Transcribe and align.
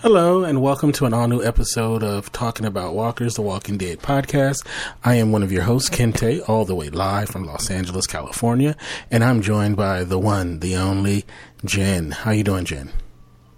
Hello, 0.00 0.44
and 0.44 0.60
welcome 0.60 0.92
to 0.92 1.06
an 1.06 1.14
all 1.14 1.26
new 1.26 1.42
episode 1.42 2.02
of 2.02 2.30
Talking 2.30 2.66
About 2.66 2.94
Walkers, 2.94 3.34
the 3.34 3.42
Walking 3.42 3.78
Dead 3.78 3.98
podcast. 4.00 4.66
I 5.02 5.14
am 5.14 5.32
one 5.32 5.42
of 5.42 5.50
your 5.50 5.62
hosts, 5.62 5.88
Kente, 5.88 6.46
all 6.46 6.66
the 6.66 6.74
way 6.74 6.90
live 6.90 7.30
from 7.30 7.44
Los 7.44 7.70
Angeles, 7.70 8.06
California, 8.06 8.76
and 9.10 9.24
I'm 9.24 9.40
joined 9.40 9.76
by 9.76 10.04
the 10.04 10.18
one, 10.18 10.60
the 10.60 10.76
only, 10.76 11.24
Jen. 11.64 12.10
How 12.10 12.32
you 12.32 12.44
doing, 12.44 12.66
Jen? 12.66 12.92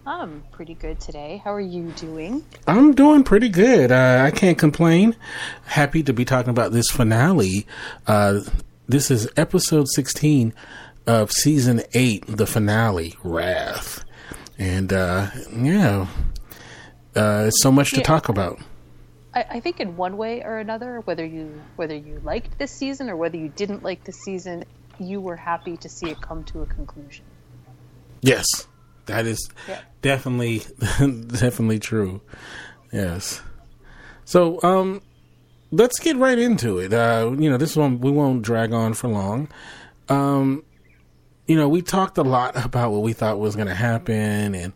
I'm 0.06 0.45
pretty 0.53 0.74
good 0.74 1.01
today. 1.01 1.43
How 1.45 1.53
are 1.53 1.61
you 1.61 1.91
doing? 1.96 2.45
I'm 2.68 2.95
doing 2.95 3.25
pretty 3.25 3.48
good. 3.48 3.91
Uh, 3.91 4.23
I 4.25 4.30
can't 4.30 4.57
complain. 4.57 5.16
Happy 5.66 6.05
to 6.05 6.12
be 6.12 6.25
talking 6.25 6.50
about 6.50 6.70
this 6.70 6.89
finale. 6.89 7.66
Uh, 8.07 8.41
this 8.86 9.11
is 9.11 9.29
episode 9.36 9.89
16 9.89 10.55
of 11.05 11.32
season 11.32 11.82
8, 11.95 12.27
the 12.29 12.46
finale, 12.46 13.16
Wrath. 13.25 14.05
And 14.59 14.93
uh, 14.93 15.30
yeah, 15.54 16.06
uh, 17.14 17.50
so 17.50 17.71
much 17.71 17.90
to 17.93 17.99
Yeah. 17.99 18.03
talk 18.04 18.29
about. 18.29 18.58
I, 19.35 19.44
I 19.50 19.61
think 19.61 19.79
in 19.80 19.96
one 19.96 20.16
way 20.16 20.43
or 20.43 20.58
another, 20.58 21.00
whether 21.04 21.25
you 21.25 21.62
whether 21.76 21.94
you 21.94 22.21
liked 22.25 22.58
this 22.58 22.72
season 22.72 23.08
or 23.11 23.16
whether 23.16 23.36
you 23.36 23.49
didn't 23.49 23.82
like 23.82 24.04
this 24.04 24.16
season, 24.25 24.64
you 24.99 25.21
were 25.21 25.36
happy 25.36 25.76
to 25.76 25.89
see 25.89 26.07
it 26.08 26.21
come 26.21 26.43
to 26.44 26.63
a 26.63 26.66
conclusion. 26.66 27.25
Yes, 28.21 28.46
that 29.07 29.26
is 29.26 29.49
Yeah. 29.68 29.80
definitely 30.02 30.63
definitely 30.99 31.79
true. 31.79 32.20
Yes. 32.92 33.42
So, 34.25 34.61
um, 34.62 35.02
let's 35.70 35.98
get 36.00 36.16
right 36.16 36.38
into 36.38 36.78
it. 36.78 36.92
Uh, 36.92 37.34
you 37.38 37.48
know, 37.48 37.56
this 37.58 37.77
one 37.77 38.00
we 38.00 38.11
won't 38.11 38.42
drag 38.42 38.72
on 38.72 38.94
for 38.94 39.08
long. 39.08 39.48
Um, 40.08 40.64
you 41.48 41.56
know, 41.56 41.69
we 41.69 41.83
talked 41.83 42.19
a 42.19 42.22
lot 42.22 42.55
about 42.64 42.92
what 42.92 43.02
we 43.02 43.12
thought 43.12 43.41
was 43.41 43.56
going 43.56 43.69
to 43.69 43.75
happen 43.75 44.55
and 44.55 44.72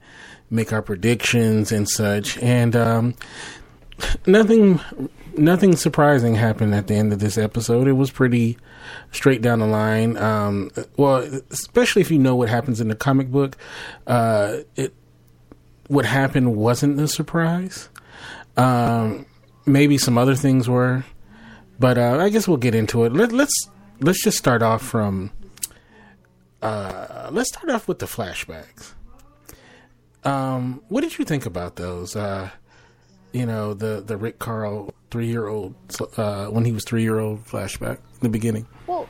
make 0.50 0.72
our 0.72 0.82
predictions 0.82 1.70
and 1.70 1.88
such, 1.88 2.36
and 2.38 2.74
um, 2.74 3.14
nothing 4.26 4.80
nothing 5.34 5.76
surprising 5.76 6.34
happened 6.34 6.74
at 6.74 6.88
the 6.88 6.94
end 6.94 7.12
of 7.12 7.18
this 7.18 7.38
episode. 7.38 7.88
It 7.88 7.92
was 7.92 8.10
pretty 8.10 8.58
straight 9.12 9.40
down 9.40 9.60
the 9.60 9.66
line. 9.66 10.16
Um, 10.18 10.70
well, 10.96 11.26
especially 11.50 12.02
if 12.02 12.10
you 12.10 12.18
know 12.18 12.36
what 12.36 12.48
happens 12.48 12.80
in 12.80 12.88
the 12.88 12.94
comic 12.94 13.30
book, 13.30 13.56
uh, 14.06 14.58
it 14.76 14.94
what 15.88 16.04
happened 16.04 16.56
wasn't 16.56 16.98
a 17.00 17.08
surprise. 17.08 17.88
Um, 18.56 19.26
maybe 19.66 19.98
some 19.98 20.18
other 20.18 20.34
things 20.34 20.68
were, 20.68 21.04
but 21.78 21.98
uh, 21.98 22.18
I 22.20 22.28
guess 22.28 22.46
we'll 22.46 22.58
get 22.58 22.74
into 22.74 23.04
it. 23.04 23.12
Let, 23.12 23.32
let's 23.32 23.68
let's 24.00 24.22
just 24.22 24.38
start 24.38 24.62
off 24.62 24.82
from. 24.82 25.30
Uh, 26.62 27.28
let's 27.32 27.48
start 27.48 27.68
off 27.70 27.88
with 27.88 27.98
the 27.98 28.06
flashbacks. 28.06 28.92
Um, 30.24 30.82
what 30.88 31.00
did 31.00 31.18
you 31.18 31.24
think 31.24 31.44
about 31.44 31.76
those? 31.76 32.14
Uh, 32.14 32.50
you 33.32 33.46
know, 33.46 33.74
the 33.74 34.00
the 34.00 34.16
Rick 34.16 34.38
Carl 34.38 34.94
three 35.10 35.26
year 35.26 35.48
old 35.48 35.74
uh, 36.16 36.46
when 36.46 36.64
he 36.64 36.72
was 36.72 36.84
three 36.84 37.02
year 37.02 37.18
old 37.18 37.44
flashback 37.44 37.96
in 37.96 38.20
the 38.20 38.28
beginning. 38.28 38.66
Well, 38.86 39.08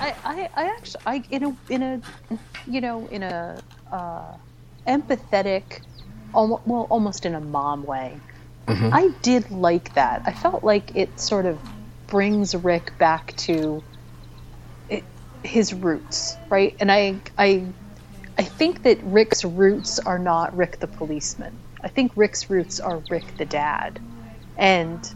I, 0.00 0.14
I, 0.24 0.50
I 0.54 0.64
actually, 0.66 1.02
I 1.06 1.24
in 1.30 1.44
a 1.44 1.56
in 1.70 1.82
a 1.82 2.02
you 2.66 2.80
know 2.82 3.06
in 3.06 3.22
a 3.22 3.62
uh, 3.90 4.36
empathetic, 4.86 5.80
almost 6.34 6.66
well 6.66 6.86
almost 6.90 7.24
in 7.24 7.34
a 7.34 7.40
mom 7.40 7.84
way. 7.84 8.20
I 8.68 9.12
did 9.22 9.50
like 9.50 9.94
that. 9.94 10.22
I 10.26 10.32
felt 10.32 10.62
like 10.62 10.94
it 10.94 11.18
sort 11.18 11.44
of 11.44 11.58
brings 12.06 12.54
Rick 12.54 12.96
back 12.98 13.36
to 13.38 13.82
his 15.42 15.72
roots, 15.74 16.36
right? 16.50 16.76
And 16.80 16.90
I 16.90 17.16
I 17.38 17.66
I 18.38 18.44
think 18.44 18.82
that 18.84 19.02
Rick's 19.02 19.44
roots 19.44 19.98
are 19.98 20.18
not 20.18 20.56
Rick 20.56 20.80
the 20.80 20.86
policeman. 20.86 21.58
I 21.82 21.88
think 21.88 22.12
Rick's 22.16 22.50
roots 22.50 22.80
are 22.80 23.02
Rick 23.10 23.36
the 23.36 23.44
dad. 23.44 24.00
And 24.56 25.08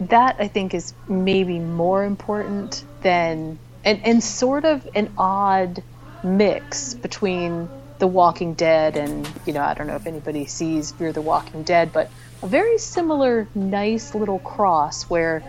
that 0.00 0.36
I 0.38 0.48
think 0.48 0.74
is 0.74 0.94
maybe 1.08 1.58
more 1.58 2.04
important 2.04 2.84
than 3.02 3.58
and, 3.84 4.00
and 4.04 4.22
sort 4.22 4.64
of 4.64 4.88
an 4.94 5.12
odd 5.18 5.82
mix 6.22 6.94
between 6.94 7.68
The 7.98 8.06
Walking 8.06 8.54
Dead 8.54 8.96
and 8.96 9.28
you 9.46 9.52
know, 9.52 9.62
I 9.62 9.74
don't 9.74 9.86
know 9.86 9.96
if 9.96 10.06
anybody 10.06 10.46
sees 10.46 10.92
Fear 10.92 11.12
the 11.12 11.22
Walking 11.22 11.62
Dead, 11.62 11.92
but 11.92 12.10
a 12.42 12.46
very 12.46 12.78
similar 12.78 13.48
nice 13.54 14.14
little 14.14 14.40
cross 14.40 15.04
where 15.04 15.44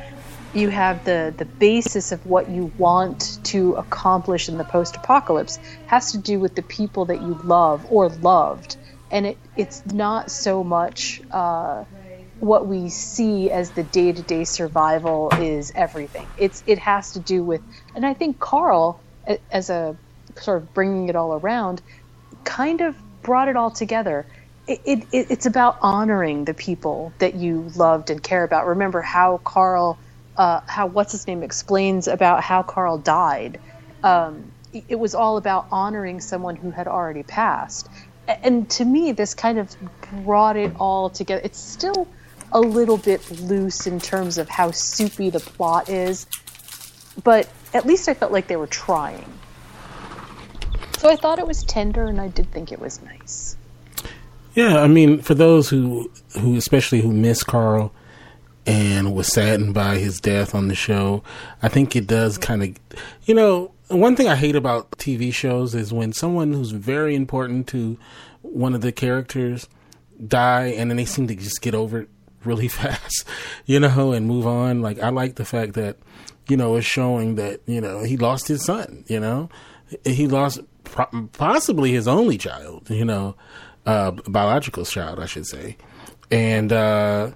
you 0.53 0.69
have 0.69 1.03
the 1.05 1.35
the 1.37 1.45
basis 1.59 2.11
of 2.11 2.25
what 2.25 2.49
you 2.49 2.73
want 2.77 3.39
to 3.45 3.73
accomplish 3.73 4.49
in 4.49 4.57
the 4.57 4.65
post 4.65 4.97
apocalypse 4.97 5.59
has 5.85 6.11
to 6.13 6.19
do 6.19 6.39
with 6.39 6.55
the 6.55 6.63
people 6.63 7.05
that 7.07 7.21
you 7.21 7.35
love 7.43 7.85
or 7.85 8.09
loved. 8.09 8.77
And 9.11 9.27
it 9.27 9.39
it's 9.55 9.85
not 9.85 10.31
so 10.31 10.63
much 10.63 11.21
uh, 11.31 11.85
what 12.39 12.67
we 12.67 12.89
see 12.89 13.51
as 13.51 13.73
the 13.73 13.83
day-to-day 13.83 14.45
survival 14.45 15.33
is 15.37 15.71
everything. 15.75 16.33
It's 16.37 16.63
it 16.67 16.79
has 16.79 17.13
to 17.13 17.21
do 17.21 17.43
with 17.45 17.63
and 17.95 18.05
i 18.05 18.13
think 18.15 18.39
carl 18.39 19.03
as 19.51 19.69
a 19.69 19.97
sort 20.39 20.63
of 20.63 20.73
bringing 20.73 21.09
it 21.09 21.15
all 21.17 21.33
around 21.35 21.79
kind 22.45 22.81
of 22.81 22.97
brought 23.23 23.49
it 23.49 23.57
all 23.57 23.71
together. 23.71 24.27
It, 24.67 24.81
it, 24.85 24.99
it- 25.13 25.27
it's 25.31 25.47
about 25.47 25.77
honoring 25.83 26.45
the 26.45 26.55
people 26.55 27.15
that 27.19 27.35
you 27.35 27.71
loved 27.75 28.11
and 28.11 28.23
care 28.23 28.45
about. 28.45 28.67
Remember 28.67 29.01
how 29.03 29.39
carl 29.39 30.01
uh, 30.37 30.61
how 30.67 30.87
what's 30.87 31.11
his 31.11 31.27
name 31.27 31.43
explains 31.43 32.07
about 32.07 32.43
how 32.43 32.63
carl 32.63 32.97
died. 32.97 33.59
Um, 34.03 34.51
it- 34.73 34.99
was 34.99 35.13
all 35.13 35.37
about 35.37 35.67
honoring 35.71 36.19
someone 36.19 36.55
who 36.55 36.71
had 36.71 36.87
already 36.87 37.23
passed. 37.23 37.87
And 38.27 38.69
to 38.71 38.85
me 38.85 39.11
this 39.11 39.33
kind 39.33 39.59
of 39.59 39.75
brought 40.23 40.55
it 40.57 40.73
all 40.79 41.09
together. 41.09 41.41
It's 41.43 41.59
still 41.59 42.07
a 42.51 42.59
little 42.59 42.97
bit 42.97 43.29
loose 43.41 43.85
in 43.87 43.99
terms 43.99 44.37
of 44.37 44.47
how 44.49 44.71
soupy 44.71 45.29
the 45.29 45.39
plot 45.39 45.89
is 45.89 46.25
but 47.23 47.47
at 47.73 47.85
least 47.85 48.09
i 48.09 48.13
felt 48.13 48.31
like 48.31 48.47
they 48.47 48.55
were 48.55 48.67
trying. 48.67 49.25
So 50.97 51.09
i 51.09 51.15
thought 51.15 51.37
it 51.39 51.47
was 51.47 51.63
tender 51.63 52.05
and 52.05 52.19
i 52.19 52.27
did 52.27 52.51
think 52.51 52.71
it 52.71 52.79
was 52.79 53.01
nice. 53.03 53.55
Yeah, 54.55 54.81
I 54.81 54.87
mean, 54.87 55.19
for 55.21 55.33
those 55.33 55.69
who 55.69 56.11
who 56.39 56.55
especially 56.55 57.01
who 57.01 57.11
miss 57.11 57.43
Carl 57.43 57.91
and 58.65 59.13
was 59.13 59.31
saddened 59.31 59.73
by 59.73 59.97
his 59.97 60.19
death 60.19 60.55
on 60.55 60.67
the 60.67 60.75
show, 60.75 61.23
I 61.61 61.69
think 61.69 61.95
it 61.95 62.07
does 62.07 62.37
kind 62.37 62.63
of, 62.63 62.99
you 63.25 63.35
know, 63.35 63.71
one 63.89 64.15
thing 64.15 64.27
I 64.27 64.35
hate 64.35 64.55
about 64.55 64.91
TV 64.91 65.33
shows 65.33 65.75
is 65.75 65.93
when 65.93 66.13
someone 66.13 66.53
who's 66.53 66.71
very 66.71 67.15
important 67.15 67.67
to 67.67 67.97
one 68.41 68.73
of 68.73 68.81
the 68.81 68.91
characters 68.91 69.67
die 70.25 70.67
and 70.67 70.89
then 70.89 70.97
they 70.97 71.05
seem 71.05 71.27
to 71.27 71.35
just 71.35 71.61
get 71.61 71.75
over 71.75 72.01
it 72.01 72.09
really 72.43 72.67
fast, 72.69 73.25
you 73.65 73.79
know, 73.79 74.11
and 74.13 74.27
move 74.27 74.47
on. 74.47 74.81
Like 74.81 74.99
I 74.99 75.09
like 75.09 75.35
the 75.35 75.45
fact 75.45 75.73
that, 75.73 75.97
you 76.47 76.57
know, 76.57 76.75
it's 76.75 76.85
showing 76.85 77.35
that, 77.35 77.61
you 77.65 77.81
know, 77.81 78.03
he 78.03 78.17
lost 78.17 78.47
his 78.47 78.63
son, 78.63 79.03
you 79.07 79.19
know. 79.19 79.49
He 80.05 80.27
lost 80.27 80.59
possibly 81.33 81.91
his 81.91 82.07
only 82.07 82.37
child, 82.37 82.89
you 82.89 83.05
know, 83.05 83.35
uh, 83.85 84.11
biological 84.11 84.85
child, 84.85 85.19
I 85.19 85.25
should 85.25 85.45
say. 85.45 85.77
And, 86.31 86.71
uh, 86.71 87.31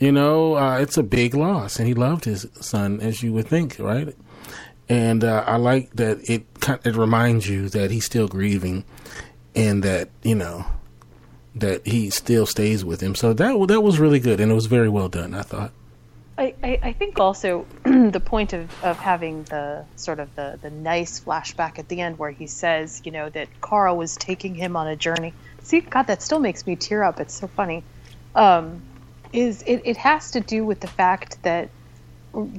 you 0.00 0.10
know, 0.10 0.56
uh, 0.56 0.78
it's 0.78 0.96
a 0.96 1.02
big 1.02 1.34
loss, 1.34 1.78
and 1.78 1.86
he 1.86 1.94
loved 1.94 2.24
his 2.24 2.48
son, 2.60 3.00
as 3.00 3.22
you 3.22 3.32
would 3.34 3.46
think, 3.46 3.78
right? 3.78 4.16
And 4.88 5.22
uh, 5.22 5.44
I 5.46 5.56
like 5.56 5.92
that 5.92 6.28
it 6.28 6.46
it 6.84 6.96
reminds 6.96 7.48
you 7.48 7.68
that 7.68 7.90
he's 7.90 8.06
still 8.06 8.26
grieving, 8.26 8.84
and 9.54 9.84
that 9.84 10.08
you 10.22 10.34
know 10.34 10.64
that 11.54 11.86
he 11.86 12.10
still 12.10 12.46
stays 12.46 12.84
with 12.84 13.00
him. 13.02 13.14
So 13.14 13.32
that 13.34 13.66
that 13.68 13.82
was 13.82 14.00
really 14.00 14.18
good, 14.18 14.40
and 14.40 14.50
it 14.50 14.54
was 14.54 14.66
very 14.66 14.88
well 14.88 15.08
done. 15.08 15.34
I 15.34 15.42
thought. 15.42 15.72
I, 16.38 16.54
I, 16.82 16.92
think 16.94 17.20
also 17.20 17.66
the 17.82 18.18
point 18.18 18.54
of, 18.54 18.82
of 18.82 18.98
having 18.98 19.42
the 19.44 19.84
sort 19.96 20.20
of 20.20 20.34
the, 20.36 20.58
the 20.62 20.70
nice 20.70 21.20
flashback 21.20 21.78
at 21.78 21.88
the 21.88 22.00
end 22.00 22.18
where 22.18 22.30
he 22.30 22.46
says, 22.46 23.02
you 23.04 23.12
know, 23.12 23.28
that 23.28 23.60
Carl 23.60 23.98
was 23.98 24.16
taking 24.16 24.54
him 24.54 24.74
on 24.74 24.86
a 24.86 24.96
journey. 24.96 25.34
See, 25.64 25.80
God, 25.80 26.04
that 26.04 26.22
still 26.22 26.38
makes 26.38 26.66
me 26.66 26.76
tear 26.76 27.04
up. 27.04 27.20
It's 27.20 27.34
so 27.34 27.46
funny. 27.46 27.84
Um, 28.34 28.80
is 29.32 29.62
it, 29.62 29.82
it 29.84 29.96
has 29.96 30.32
to 30.32 30.40
do 30.40 30.64
with 30.64 30.80
the 30.80 30.88
fact 30.88 31.42
that 31.42 31.68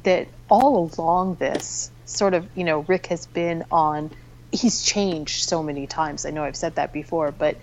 that 0.03 0.27
all 0.50 0.91
along 0.97 1.35
this 1.35 1.91
sort 2.06 2.33
of, 2.33 2.45
you 2.56 2.63
know, 2.63 2.79
Rick 2.81 3.07
has 3.07 3.25
been 3.27 3.63
on. 3.71 4.12
He's 4.51 4.83
changed 4.83 5.47
so 5.47 5.63
many 5.63 5.88
times. 5.88 6.25
I 6.25 6.31
know 6.31 6.44
I've 6.44 6.57
said 6.57 6.75
that 6.75 6.91
before, 6.91 7.31
but 7.31 7.57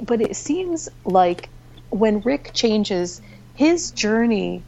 but 0.00 0.20
it 0.20 0.34
seems 0.34 0.88
like 1.04 1.48
when 1.90 2.20
Rick 2.20 2.50
changes, 2.54 3.20
his 3.54 3.90
journey 3.90 4.62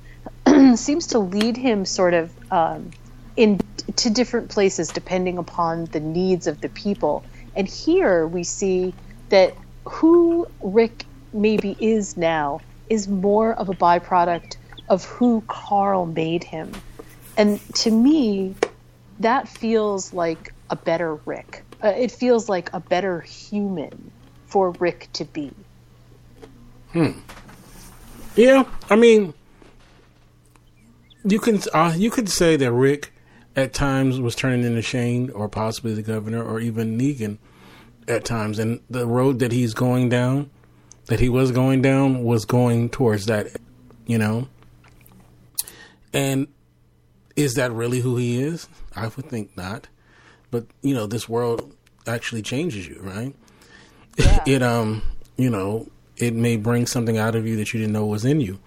seems 0.75 1.09
to 1.09 1.19
lead 1.19 1.56
him 1.56 1.85
sort 1.85 2.14
of 2.14 2.53
um, 2.53 2.91
in 3.37 3.61
to 3.97 4.11
different 4.11 4.50
places 4.50 4.88
depending 4.88 5.38
upon 5.38 5.87
the 5.87 6.00
needs 6.00 6.47
of 6.47 6.61
the 6.61 6.69
people. 6.69 7.25
And 7.56 7.67
here 7.67 8.26
we 8.26 8.44
see 8.44 8.94
that 9.31 9.55
who 9.85 10.47
Rick 10.61 11.05
maybe 11.32 11.76
is 11.81 12.17
now 12.17 12.61
is 12.90 13.08
more 13.08 13.55
of 13.55 13.69
a 13.69 13.75
byproduct 13.75 14.56
of 14.88 15.05
who 15.05 15.43
Carl 15.46 16.06
made 16.06 16.44
him. 16.44 16.73
And 17.37 17.61
to 17.76 17.90
me, 17.90 18.55
that 19.20 19.49
feels 19.49 20.12
like 20.12 20.52
a 20.70 20.76
better 20.76 21.17
Rick. 21.26 21.64
Uh, 21.82 21.88
it 21.88 22.11
feels 22.11 22.49
like 22.49 22.73
a 22.73 22.81
better 22.81 23.20
human 23.20 24.11
for 24.46 24.70
Rick 24.73 25.08
to 25.14 25.25
be. 25.25 25.52
Yeah, 28.35 28.64
I 28.88 28.96
mean, 28.96 29.35
you 31.25 31.38
can 31.38 31.61
uh, 31.75 31.94
you 31.96 32.11
could 32.11 32.29
say 32.29 32.56
that 32.56 32.73
Rick 32.73 33.12
at 33.55 33.73
times 33.73 34.20
was 34.20 34.35
turning 34.35 34.64
into 34.64 34.82
Shane, 34.82 35.31
or 35.31 35.49
possibly 35.49 35.94
the 35.94 36.02
governor, 36.02 36.43
or 36.43 36.61
even 36.61 36.99
Negan 36.99 37.38
at 38.06 38.25
times, 38.25 38.58
and 38.58 38.81
the 38.88 39.06
road 39.06 39.40
that 39.40 39.52
he's 39.52 39.75
going 39.75 40.08
down, 40.08 40.50
that 41.08 41.20
he 41.20 41.28
was 41.28 41.50
going 41.50 41.82
down, 41.82 42.22
was 42.22 42.44
going 42.44 42.88
towards 42.90 43.26
that, 43.26 43.49
you 44.06 44.19
know. 44.19 44.49
And 46.12 46.49
is 47.34 47.55
that 47.55 47.72
really 47.72 48.00
who 48.00 48.16
he 48.16 48.40
is? 48.43 48.69
I 48.94 49.08
would 49.08 49.28
think 49.28 49.56
not. 49.56 49.88
But 50.50 50.66
you 50.82 50.94
know, 50.94 51.06
this 51.06 51.28
world 51.28 51.75
actually 52.06 52.43
changes 52.43 52.87
you, 52.87 53.00
right? 53.02 53.34
Yeah. 54.16 54.43
it 54.46 54.62
um, 54.62 55.02
you 55.37 55.50
know, 55.50 55.88
it 56.16 56.34
may 56.34 56.56
bring 56.56 56.87
something 56.87 57.19
out 57.19 57.34
of 57.34 57.46
you 57.46 57.56
that 57.56 57.72
you 57.72 57.81
didn't 57.81 57.93
know 57.93 58.06
was 58.06 58.25
in 58.25 58.40
you, 58.40 58.58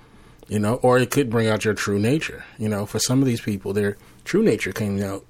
you 0.47 0.59
know, 0.59 0.75
or 0.75 0.97
it 0.97 1.11
could 1.11 1.29
bring 1.29 1.47
out 1.47 1.65
your 1.65 1.73
true 1.73 1.99
nature. 1.99 2.43
You 2.57 2.69
know, 2.69 2.85
for 2.85 2.99
some 2.99 3.19
of 3.19 3.25
these 3.25 3.41
people, 3.41 3.73
their 3.73 3.97
true 4.25 4.43
nature 4.43 4.71
came 4.71 5.01
out 5.01 5.25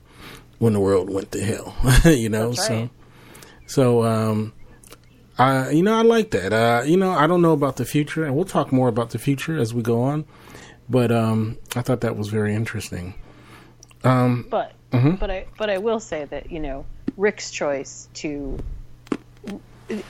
when 0.59 0.73
the 0.73 0.79
world 0.79 1.09
went 1.09 1.31
to 1.31 1.43
hell. 1.43 1.75
you 2.05 2.29
know, 2.29 2.49
That's 2.49 2.67
so 2.67 2.89
so 3.65 4.03
um, 4.03 4.53
I 5.41 5.71
you 5.71 5.83
know 5.83 5.95
I 5.97 6.03
like 6.03 6.31
that. 6.31 6.53
Uh, 6.53 6.83
you 6.85 6.97
know, 6.97 7.11
I 7.11 7.27
don't 7.27 7.41
know 7.41 7.53
about 7.53 7.77
the 7.77 7.85
future, 7.85 8.25
and 8.25 8.35
we'll 8.35 8.45
talk 8.45 8.71
more 8.71 8.89
about 8.89 9.11
the 9.11 9.19
future 9.19 9.57
as 9.59 9.73
we 9.73 9.83
go 9.83 10.03
on. 10.03 10.25
But 10.89 11.11
um, 11.11 11.57
I 11.75 11.81
thought 11.81 12.01
that 12.01 12.17
was 12.17 12.29
very 12.29 12.55
interesting. 12.55 13.15
But 14.49 14.73
Mm-hmm. 14.93 15.15
but 15.15 15.31
I 15.31 15.45
but 15.57 15.69
I 15.69 15.79
will 15.79 15.99
say 16.01 16.25
that 16.25 16.51
you 16.51 16.59
know 16.59 16.85
Rick's 17.17 17.51
choice 17.51 18.09
to 18.15 18.59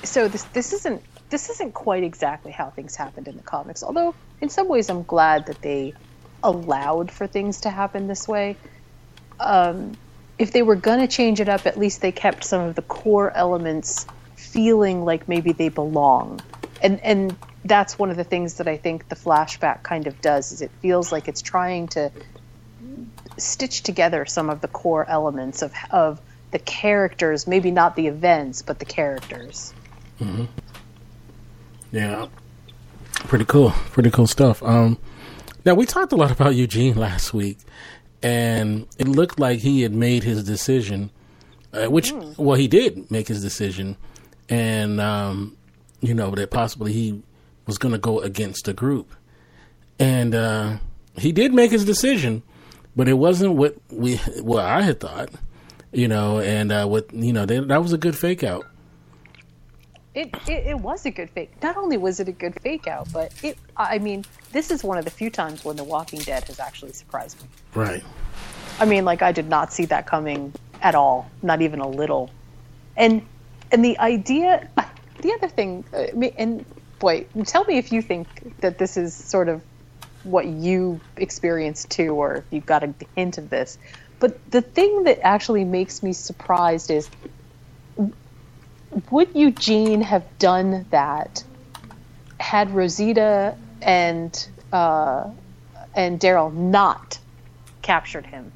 so 0.03 0.27
this 0.27 0.43
this 0.45 0.73
isn't 0.73 1.03
this 1.29 1.49
isn't 1.49 1.73
quite 1.73 2.03
exactly 2.03 2.51
how 2.51 2.69
things 2.71 2.95
happened 2.95 3.27
in 3.27 3.37
the 3.37 3.43
comics. 3.43 3.83
Although 3.83 4.15
in 4.41 4.49
some 4.49 4.67
ways 4.67 4.89
I'm 4.89 5.03
glad 5.03 5.47
that 5.47 5.61
they 5.61 5.93
allowed 6.43 7.11
for 7.11 7.27
things 7.27 7.61
to 7.61 7.69
happen 7.71 8.07
this 8.07 8.27
way. 8.27 8.57
Um, 9.39 9.97
if 10.39 10.51
they 10.51 10.63
were 10.63 10.75
gonna 10.75 11.07
change 11.07 11.41
it 11.41 11.49
up, 11.49 11.67
at 11.67 11.77
least 11.77 12.01
they 12.01 12.11
kept 12.11 12.43
some 12.43 12.61
of 12.61 12.75
the 12.75 12.83
core 12.83 13.31
elements 13.31 14.07
feeling 14.41 15.05
like 15.05 15.27
maybe 15.27 15.51
they 15.53 15.69
belong. 15.69 16.41
And 16.81 16.99
and 17.01 17.35
that's 17.63 17.99
one 17.99 18.09
of 18.09 18.17
the 18.17 18.23
things 18.23 18.55
that 18.55 18.67
I 18.67 18.77
think 18.77 19.07
the 19.09 19.15
flashback 19.15 19.83
kind 19.83 20.07
of 20.07 20.19
does 20.21 20.51
is 20.51 20.61
it 20.61 20.71
feels 20.81 21.11
like 21.11 21.27
it's 21.27 21.41
trying 21.41 21.87
to 21.89 22.11
stitch 23.37 23.83
together 23.83 24.25
some 24.25 24.49
of 24.49 24.61
the 24.61 24.67
core 24.67 25.05
elements 25.07 25.61
of 25.61 25.73
of 25.91 26.19
the 26.51 26.59
characters, 26.59 27.47
maybe 27.47 27.71
not 27.71 27.95
the 27.95 28.07
events, 28.07 28.61
but 28.61 28.79
the 28.79 28.85
characters. 28.85 29.73
Yeah, 31.91 32.27
pretty 33.13 33.45
cool, 33.45 33.71
pretty 33.91 34.11
cool 34.11 34.27
stuff. 34.27 34.61
Um, 34.63 34.97
now 35.65 35.73
we 35.73 35.85
talked 35.85 36.11
a 36.11 36.15
lot 36.15 36.31
about 36.31 36.55
Eugene 36.55 36.95
last 36.95 37.33
week, 37.33 37.57
and 38.21 38.87
it 38.97 39.07
looked 39.07 39.39
like 39.39 39.59
he 39.59 39.81
had 39.81 39.93
made 39.93 40.23
his 40.23 40.43
decision, 40.43 41.09
uh, 41.73 41.87
which 41.87 42.11
well 42.37 42.57
he 42.57 42.67
did 42.67 43.09
make 43.11 43.27
his 43.27 43.41
decision, 43.41 43.97
and 44.51 44.99
um, 44.99 45.57
you 46.01 46.13
know 46.13 46.29
that 46.31 46.51
possibly 46.51 46.93
he 46.93 47.23
was 47.65 47.79
going 47.79 47.93
to 47.93 47.97
go 47.97 48.19
against 48.19 48.65
the 48.65 48.73
group, 48.73 49.15
and 49.97 50.35
uh, 50.35 50.77
he 51.17 51.31
did 51.31 51.53
make 51.53 51.71
his 51.71 51.85
decision, 51.85 52.43
but 52.95 53.07
it 53.07 53.13
wasn't 53.13 53.55
what 53.55 53.75
we 53.89 54.17
what 54.41 54.65
I 54.65 54.81
had 54.81 54.99
thought, 54.99 55.29
you 55.91 56.07
know, 56.07 56.39
and 56.39 56.71
uh, 56.71 56.85
what 56.85 57.11
you 57.13 57.33
know 57.33 57.47
they, 57.47 57.59
that 57.59 57.81
was 57.81 57.93
a 57.93 57.97
good 57.97 58.15
fake 58.15 58.43
out. 58.43 58.67
It, 60.13 60.35
it 60.49 60.67
it 60.67 60.79
was 60.79 61.05
a 61.05 61.11
good 61.11 61.29
fake. 61.29 61.51
Not 61.63 61.77
only 61.77 61.95
was 61.95 62.19
it 62.19 62.27
a 62.27 62.33
good 62.33 62.59
fake 62.61 62.85
out, 62.87 63.07
but 63.13 63.31
it. 63.41 63.57
I 63.77 63.99
mean, 63.99 64.25
this 64.51 64.69
is 64.69 64.83
one 64.83 64.97
of 64.97 65.05
the 65.05 65.11
few 65.11 65.29
times 65.29 65.63
when 65.63 65.77
The 65.77 65.85
Walking 65.85 66.19
Dead 66.19 66.43
has 66.43 66.59
actually 66.59 66.91
surprised 66.91 67.41
me. 67.41 67.47
Right. 67.73 68.03
I 68.79 68.85
mean, 68.85 69.05
like 69.05 69.21
I 69.21 69.31
did 69.31 69.47
not 69.47 69.71
see 69.71 69.85
that 69.85 70.07
coming 70.07 70.53
at 70.81 70.93
all, 70.93 71.31
not 71.41 71.61
even 71.61 71.79
a 71.79 71.87
little. 71.87 72.29
And 72.97 73.25
and 73.71 73.83
the 73.83 73.97
idea, 73.99 74.67
the 75.21 75.33
other 75.33 75.47
thing, 75.47 75.83
uh, 75.93 76.27
and 76.37 76.65
boy, 76.99 77.25
tell 77.45 77.63
me 77.65 77.77
if 77.77 77.91
you 77.91 78.01
think 78.01 78.59
that 78.61 78.77
this 78.77 78.97
is 78.97 79.13
sort 79.13 79.49
of 79.49 79.61
what 80.23 80.45
you 80.45 80.99
experienced 81.17 81.89
too, 81.89 82.13
or 82.13 82.35
if 82.35 82.43
you've 82.51 82.65
got 82.65 82.83
a 82.83 82.93
hint 83.15 83.37
of 83.37 83.49
this. 83.49 83.77
But 84.19 84.51
the 84.51 84.61
thing 84.61 85.03
that 85.05 85.19
actually 85.25 85.65
makes 85.65 86.03
me 86.03 86.13
surprised 86.13 86.91
is, 86.91 87.09
would 89.09 89.29
Eugene 89.33 90.01
have 90.01 90.25
done 90.37 90.85
that 90.91 91.43
had 92.39 92.71
Rosita 92.71 93.55
and 93.81 94.47
uh, 94.73 95.29
and 95.95 96.19
Daryl 96.19 96.53
not 96.53 97.17
captured 97.81 98.25
him? 98.25 98.51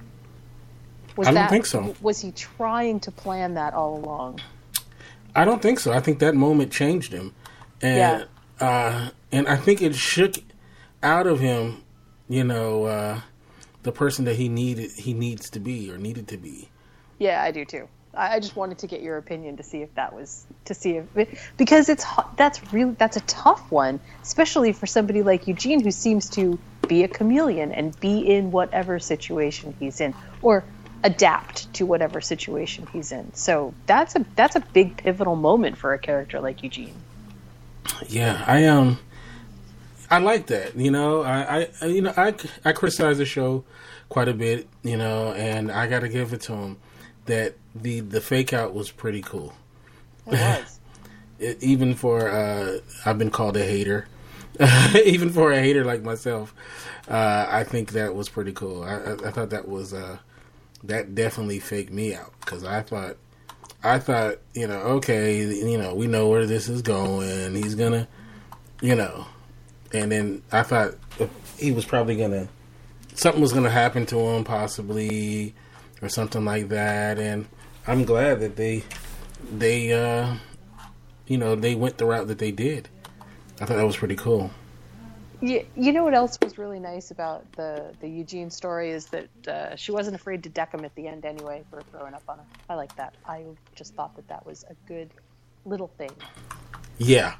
Was 1.16 1.28
I 1.28 1.32
don't 1.32 1.36
that, 1.36 1.50
think 1.50 1.66
so. 1.66 1.96
Was 2.02 2.20
he 2.22 2.32
trying 2.32 3.00
to 3.02 3.12
plan 3.12 3.54
that 3.54 3.74
all 3.74 3.98
along? 3.98 4.42
I 5.36 5.46
don't 5.46 5.62
think 5.62 5.80
so. 5.80 5.92
I 5.92 6.00
think 6.00 6.20
that 6.20 6.34
moment 6.34 6.72
changed 6.72 7.12
him, 7.12 7.34
and 7.82 8.26
uh, 8.60 9.10
and 9.32 9.48
I 9.48 9.58
think 9.58 9.82
it 9.82 9.94
shook 9.96 10.36
out 11.04 11.28
of 11.28 11.40
him, 11.40 11.84
you 12.30 12.44
know, 12.44 12.86
uh, 12.86 13.22
the 13.84 13.92
person 13.92 14.26
that 14.26 14.36
he 14.36 14.48
needed 14.48 14.92
he 14.92 15.14
needs 15.14 15.50
to 15.52 15.60
be 15.60 15.92
or 15.92 15.98
needed 15.98 16.28
to 16.30 16.38
be. 16.38 16.70
Yeah, 17.20 17.42
I 17.42 17.52
do 17.52 17.66
too. 17.66 17.88
I 18.18 18.40
just 18.40 18.56
wanted 18.56 18.78
to 18.80 18.88
get 18.88 19.02
your 19.02 19.18
opinion 19.18 19.58
to 19.58 19.64
see 19.64 19.82
if 19.82 19.94
that 19.96 20.14
was 20.14 20.46
to 20.66 20.74
see 20.74 21.02
if 21.16 21.52
because 21.58 21.90
it's 21.90 22.06
that's 22.38 22.74
really 22.74 22.94
that's 22.94 23.18
a 23.18 23.22
tough 23.22 23.72
one, 23.72 24.00
especially 24.24 24.72
for 24.72 24.88
somebody 24.88 25.22
like 25.22 25.48
Eugene 25.48 25.82
who 25.82 25.92
seems 25.92 26.30
to 26.32 26.58
be 26.88 27.04
a 27.04 27.08
chameleon 27.08 27.72
and 27.72 28.00
be 28.00 28.20
in 28.20 28.52
whatever 28.52 29.00
situation 29.00 29.76
he's 29.80 30.00
in 30.00 30.14
or 30.42 30.64
adapt 31.06 31.72
to 31.76 31.86
whatever 31.86 32.20
situation 32.20 32.88
he's 32.92 33.12
in. 33.12 33.32
So 33.34 33.74
that's 33.86 34.16
a 34.16 34.26
that's 34.36 34.56
a 34.56 34.60
big 34.60 34.98
pivotal 34.98 35.36
moment 35.36 35.78
for 35.78 35.94
a 35.94 36.00
character 36.00 36.42
like 36.42 36.64
Eugene. 36.64 36.96
Yeah, 38.08 38.44
I 38.46 38.66
um, 38.66 39.00
I 40.10 40.18
like 40.18 40.48
that. 40.48 40.76
You 40.76 40.92
know, 40.92 41.22
I, 41.22 41.70
I 41.82 41.86
you 41.86 42.02
know 42.02 42.14
I 42.18 42.34
I 42.66 42.74
criticize 42.74 43.20
the 43.20 43.26
show 43.26 43.64
quite 44.10 44.28
a 44.28 44.34
bit. 44.34 44.68
You 44.84 44.98
know, 44.98 45.32
and 45.34 45.72
I 45.72 45.88
got 45.88 46.00
to 46.00 46.10
give 46.10 46.34
it 46.34 46.42
to 46.42 46.54
him 46.54 46.78
that 47.26 47.56
the 47.76 48.00
the 48.00 48.20
fake 48.20 48.52
out 48.52 48.74
was 48.74 48.90
pretty 48.90 49.22
cool. 49.22 49.54
It 50.26 50.32
was. 50.32 50.80
it, 51.40 51.58
even 51.64 51.94
for 51.94 52.28
uh, 52.30 52.80
I've 53.06 53.20
been 53.20 53.30
called 53.30 53.58
a 53.58 53.64
hater, 53.64 54.08
even 55.06 55.30
for 55.30 55.52
a 55.52 55.60
hater 55.60 55.86
like 55.86 56.02
myself, 56.02 56.56
uh, 57.08 57.46
I 57.48 57.64
think 57.64 57.92
that 57.92 58.16
was 58.16 58.28
pretty 58.28 58.54
cool. 58.54 58.82
I, 58.82 58.96
I, 58.96 59.14
I 59.28 59.32
thought 59.32 59.52
that 59.52 59.68
was 59.68 59.94
uh, 59.94 60.18
that 60.88 61.16
definitely 61.16 61.60
faked 61.60 61.92
me 61.92 62.14
out 62.14 62.34
because 62.40 62.64
I 62.64 62.82
thought 62.82 63.18
I 63.84 64.00
thought 64.00 64.38
you 64.54 64.68
know 64.68 64.80
okay 64.98 65.38
you 65.44 65.78
know 65.78 65.94
we 65.94 66.08
know 66.08 66.28
where 66.28 66.46
this 66.46 66.70
is 66.70 66.82
going 66.82 67.56
he's 67.56 67.76
gonna 67.76 68.08
you 68.82 68.96
know 68.96 69.26
and 69.94 70.12
then 70.12 70.44
I 70.52 70.64
thought 70.64 70.96
he 71.58 71.72
was 71.72 71.86
probably 71.86 72.16
gonna 72.16 72.48
something 73.14 73.42
was 73.42 73.54
gonna 73.54 73.70
happen 73.70 74.06
to 74.08 74.18
him 74.18 74.44
possibly 74.44 75.54
or 76.02 76.10
something 76.10 76.44
like 76.46 76.70
that 76.70 77.20
and 77.20 77.48
I'm 77.88 78.04
glad 78.04 78.40
that 78.40 78.56
they 78.56 78.84
they 79.52 79.94
uh 79.94 80.36
you 81.28 81.38
know, 81.38 81.56
they 81.56 81.76
went 81.76 81.98
the 81.98 82.06
route 82.06 82.28
that 82.28 82.38
they 82.38 82.52
did. 82.52 82.90
I 83.60 83.66
thought 83.66 83.78
that 83.78 83.86
was 83.86 83.98
pretty 83.98 84.16
cool. 84.16 84.52
You, 85.42 85.66
you 85.76 85.92
know 85.92 86.04
what 86.04 86.14
else 86.14 86.38
was 86.42 86.58
really 86.58 86.80
nice 86.80 87.12
about 87.12 87.50
the 87.54 87.94
the 88.00 88.08
Eugene 88.08 88.50
story 88.50 88.92
is 88.92 89.08
that 89.08 89.48
uh, 89.48 89.76
she 89.76 89.92
wasn't 89.92 90.16
afraid 90.16 90.44
to 90.44 90.50
deck 90.50 90.74
him 90.74 90.86
at 90.86 90.96
the 90.96 91.08
end 91.08 91.26
anyway 91.26 91.64
for 91.70 91.82
throwing 91.92 92.14
up 92.14 92.24
on 92.30 92.38
her. 92.40 92.44
I 92.70 92.76
like 92.76 92.96
that. 92.96 93.16
I 93.28 93.44
just 93.76 93.94
thought 93.96 94.16
that 94.16 94.28
that 94.30 94.46
was 94.46 94.64
a 94.70 94.74
good 94.88 95.10
little 95.66 95.88
thing 95.98 96.12
Yeah, 97.00 97.36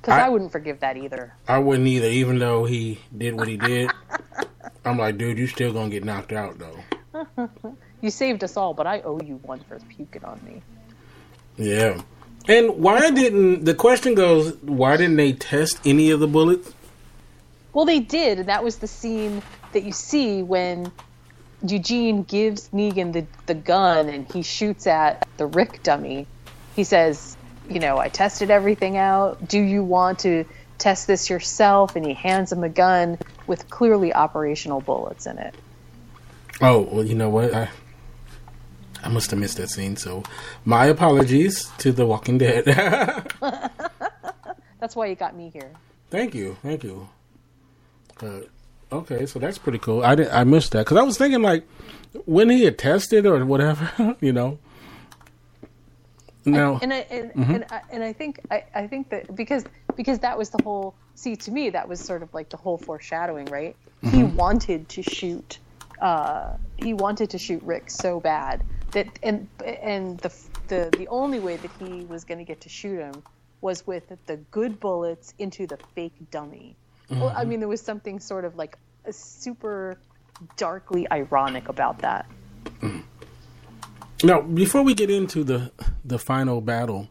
because 0.00 0.14
I, 0.14 0.26
I- 0.26 0.28
wouldn't 0.28 0.52
forgive 0.52 0.80
that 0.80 0.96
either. 0.96 1.34
I 1.48 1.58
wouldn't 1.58 1.88
either, 1.88 2.06
even 2.08 2.38
though 2.38 2.64
he 2.64 2.98
did 3.16 3.34
what 3.34 3.48
he 3.48 3.56
did. 3.56 3.90
I'm 4.84 4.98
like, 4.98 5.16
dude, 5.18 5.38
you 5.38 5.46
still 5.46 5.72
gonna 5.72 5.90
get 5.90 6.04
knocked 6.04 6.32
out 6.32 6.58
though. 6.58 7.46
You 8.00 8.10
saved 8.10 8.42
us 8.44 8.56
all, 8.56 8.74
but 8.74 8.86
I 8.86 9.00
owe 9.02 9.20
you 9.20 9.36
one 9.44 9.60
for 9.60 9.78
puking 9.88 10.24
on 10.24 10.40
me. 10.44 10.62
Yeah. 11.56 12.02
And 12.48 12.78
why 12.78 13.10
didn't 13.10 13.64
the 13.64 13.74
question 13.74 14.14
goes? 14.14 14.56
Why 14.62 14.96
didn't 14.96 15.16
they 15.16 15.32
test 15.32 15.80
any 15.86 16.10
of 16.10 16.18
the 16.20 16.26
bullets? 16.26 16.72
Well, 17.72 17.84
they 17.84 18.00
did, 18.00 18.38
and 18.38 18.48
that 18.48 18.62
was 18.62 18.76
the 18.76 18.86
scene 18.86 19.42
that 19.72 19.82
you 19.82 19.92
see 19.92 20.42
when 20.42 20.92
Eugene 21.66 22.22
gives 22.22 22.68
Negan 22.70 23.12
the, 23.12 23.26
the 23.46 23.54
gun 23.54 24.08
and 24.08 24.30
he 24.30 24.42
shoots 24.42 24.86
at 24.86 25.26
the 25.36 25.46
Rick 25.46 25.82
dummy. 25.82 26.26
He 26.76 26.84
says, 26.84 27.36
You 27.68 27.80
know, 27.80 27.98
I 27.98 28.08
tested 28.08 28.50
everything 28.50 28.96
out. 28.96 29.48
Do 29.48 29.58
you 29.58 29.82
want 29.82 30.20
to 30.20 30.44
test 30.78 31.06
this 31.06 31.30
yourself? 31.30 31.96
And 31.96 32.04
he 32.04 32.14
hands 32.14 32.52
him 32.52 32.64
a 32.64 32.68
gun 32.68 33.18
with 33.46 33.70
clearly 33.70 34.12
operational 34.12 34.80
bullets 34.80 35.26
in 35.26 35.38
it. 35.38 35.54
Oh, 36.60 36.82
well, 36.82 37.04
you 37.04 37.14
know 37.14 37.30
what? 37.30 37.54
I 37.54 37.68
I 39.04 39.08
must 39.08 39.30
have 39.30 39.40
missed 39.40 39.56
that 39.56 39.68
scene. 39.68 39.96
So, 39.96 40.22
my 40.64 40.86
apologies 40.86 41.70
to 41.78 41.90
The 41.92 42.06
Walking 42.06 42.38
Dead. 42.38 42.64
That's 44.80 44.94
why 44.94 45.06
you 45.06 45.14
got 45.14 45.34
me 45.34 45.50
here. 45.52 45.70
Thank 46.10 46.34
you, 46.34 46.56
thank 46.62 46.84
you. 46.84 47.08
Uh, 48.22 48.40
okay, 48.92 49.26
so 49.26 49.38
that's 49.38 49.58
pretty 49.58 49.78
cool. 49.78 50.04
I 50.04 50.14
did, 50.14 50.28
I 50.28 50.44
missed 50.44 50.72
that. 50.72 50.84
Because 50.84 50.96
I 50.96 51.02
was 51.02 51.18
thinking 51.18 51.42
like 51.42 51.66
when 52.24 52.50
he 52.50 52.64
had 52.64 52.78
tested 52.78 53.26
or 53.26 53.44
whatever, 53.44 54.16
you 54.20 54.32
know. 54.32 54.58
No, 56.44 56.78
and 56.82 56.92
I 56.92 56.96
and, 57.08 57.30
and, 57.36 57.64
I, 57.70 57.82
and 57.90 58.02
I 58.02 58.12
think 58.12 58.40
I, 58.50 58.64
I 58.74 58.86
think 58.88 59.10
that 59.10 59.34
because 59.34 59.64
because 59.94 60.18
that 60.20 60.36
was 60.36 60.50
the 60.50 60.60
whole 60.64 60.94
see 61.14 61.36
to 61.36 61.52
me 61.52 61.70
that 61.70 61.88
was 61.88 62.00
sort 62.00 62.22
of 62.22 62.34
like 62.34 62.48
the 62.48 62.56
whole 62.56 62.78
foreshadowing 62.78 63.46
right? 63.46 63.76
He 64.10 64.24
wanted 64.24 64.88
to 64.88 65.02
shoot 65.02 65.60
uh 66.00 66.54
he 66.76 66.94
wanted 66.94 67.30
to 67.30 67.38
shoot 67.38 67.62
Rick 67.62 67.90
so 67.90 68.18
bad 68.18 68.64
that 68.90 69.06
and 69.22 69.48
and 69.64 70.18
the 70.18 70.34
the 70.66 70.92
the 70.98 71.06
only 71.08 71.38
way 71.38 71.56
that 71.58 71.70
he 71.78 72.04
was 72.06 72.24
going 72.24 72.38
to 72.38 72.44
get 72.44 72.60
to 72.62 72.68
shoot 72.68 72.98
him 72.98 73.22
was 73.60 73.86
with 73.86 74.12
the 74.26 74.36
good 74.50 74.80
bullets 74.80 75.34
into 75.38 75.68
the 75.68 75.76
fake 75.94 76.14
dummy 76.32 76.74
well 77.10 77.32
I 77.36 77.44
mean 77.44 77.60
there 77.60 77.68
was 77.68 77.80
something 77.80 78.20
sort 78.20 78.44
of 78.44 78.56
like 78.56 78.78
a 79.04 79.12
super 79.12 79.98
darkly 80.56 81.10
ironic 81.10 81.68
about 81.68 81.98
that 82.00 82.26
now 84.24 84.40
before 84.40 84.82
we 84.82 84.94
get 84.94 85.10
into 85.10 85.44
the 85.44 85.72
the 86.04 86.18
final 86.18 86.60
battle, 86.60 87.08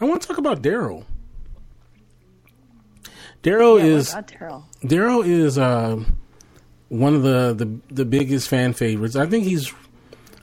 I 0.00 0.04
want 0.04 0.22
to 0.22 0.28
talk 0.28 0.38
about 0.38 0.62
Daryl. 0.62 1.04
Daryl 3.42 3.78
yeah, 3.78 3.84
is 3.84 4.14
Daryl 4.82 5.26
is 5.26 5.58
uh, 5.58 6.02
one 6.88 7.14
of 7.14 7.22
the, 7.22 7.54
the 7.54 7.94
the 7.94 8.04
biggest 8.04 8.48
fan 8.48 8.72
favorites. 8.72 9.16
I 9.16 9.26
think 9.26 9.44
he's, 9.44 9.72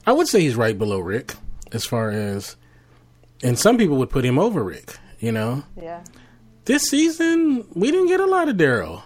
I 0.06 0.12
would 0.12 0.28
say 0.28 0.40
he's 0.40 0.56
right 0.56 0.78
below 0.78 0.98
Rick 0.98 1.34
as 1.72 1.84
far 1.84 2.10
as, 2.10 2.56
and 3.42 3.58
some 3.58 3.76
people 3.76 3.96
would 3.98 4.10
put 4.10 4.24
him 4.24 4.38
over 4.38 4.62
Rick. 4.62 4.96
You 5.18 5.32
know, 5.32 5.64
yeah 5.80 6.02
this 6.66 6.84
season 6.84 7.66
we 7.74 7.90
didn't 7.90 8.08
get 8.08 8.20
a 8.20 8.26
lot 8.26 8.48
of 8.48 8.56
Daryl. 8.56 9.02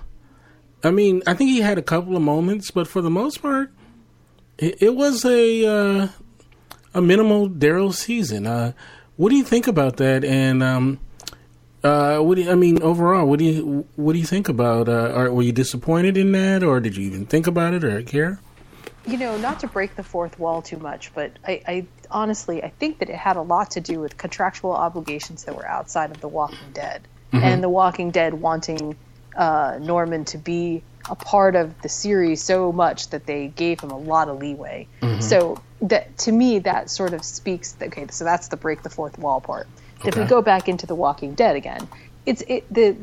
I 0.83 0.91
mean, 0.91 1.23
I 1.27 1.35
think 1.35 1.51
he 1.51 1.61
had 1.61 1.79
a 1.79 1.83
couple 1.83 2.17
of 2.17 2.23
moments, 2.23 2.71
but 2.71 2.89
for 2.89 3.03
the 3.03 3.11
most 3.11 3.43
part, 3.43 3.71
it, 4.59 4.83
it 4.83 4.95
was 4.95 5.25
a 5.25 5.67
uh, 5.67 6.09
a 6.95 7.01
minimal 7.01 7.49
Daryl 7.49 7.95
season. 7.95 8.47
Uh, 8.47 8.73
what 9.17 9.31
do 9.31 9.37
you 9.37 9.45
think 9.45 9.67
about 9.67 9.99
that? 9.99 10.25
And 10.25 10.63
um, 10.63 10.99
uh, 11.85 12.19
what 12.19 12.37
do 12.37 12.43
you, 12.43 12.51
I 12.51 12.55
mean 12.55 12.83
overall? 12.83 13.27
What 13.27 13.39
do 13.39 13.45
you 13.45 13.87
what 13.97 14.15
do 14.15 14.19
you 14.19 14.27
think 14.27 14.49
about? 14.49 14.89
Uh, 14.89 15.13
or 15.15 15.33
were 15.33 15.43
you 15.43 15.53
disappointed 15.53 16.17
in 16.17 16.33
that, 16.33 16.63
or 16.63 16.81
did 16.81 16.97
you 16.97 17.05
even 17.07 17.27
think 17.27 17.47
about 17.47 17.75
it 17.75 17.85
or 17.85 18.03
care? 18.03 18.41
you 19.07 19.17
know, 19.17 19.37
not 19.39 19.61
to 19.61 19.67
break 19.67 19.97
the 19.97 20.03
fourth 20.03 20.39
wall 20.39 20.63
too 20.63 20.77
much, 20.77 21.13
but 21.15 21.33
I, 21.47 21.63
I 21.67 21.87
honestly 22.11 22.63
I 22.63 22.69
think 22.69 22.99
that 22.99 23.09
it 23.09 23.17
had 23.17 23.37
a 23.37 23.43
lot 23.43 23.73
to 23.73 23.81
do 23.81 24.01
with 24.01 24.17
contractual 24.17 24.73
obligations 24.73 25.45
that 25.45 25.57
were 25.57 25.67
outside 25.67 26.11
of 26.11 26.21
The 26.21 26.29
Walking 26.29 26.59
Dead, 26.73 27.07
and 27.33 27.63
The 27.63 27.69
Walking 27.69 28.11
Dead 28.11 28.35
wanting 28.35 28.97
uh, 29.37 29.79
Norman 29.81 30.25
to 30.27 30.39
be 30.39 30.83
a 31.09 31.15
part 31.15 31.57
of 31.57 31.81
the 31.83 31.89
series 31.89 32.43
so 32.43 32.73
much 32.73 33.09
that 33.11 33.27
they 33.27 33.49
gave 33.49 33.81
him 33.81 33.91
a 33.91 33.99
lot 33.99 34.29
of 34.29 34.39
leeway. 34.39 34.87
So 35.21 35.61
that 35.83 36.17
to 36.19 36.33
me 36.33 36.59
that 36.61 36.91
sort 36.91 37.15
of 37.15 37.25
speaks. 37.25 37.75
Okay, 37.81 38.07
so 38.11 38.25
that's 38.25 38.49
the 38.49 38.57
break 38.57 38.83
the 38.83 38.91
fourth 38.91 39.19
wall 39.19 39.41
part. 39.41 39.67
If 40.05 40.17
we 40.17 40.25
go 40.25 40.41
back 40.43 40.69
into 40.69 40.87
The 40.87 40.95
Walking 40.95 41.35
Dead 41.35 41.57
again, 41.57 41.89
it's 42.27 42.43
it 42.47 42.73
the 42.73 42.97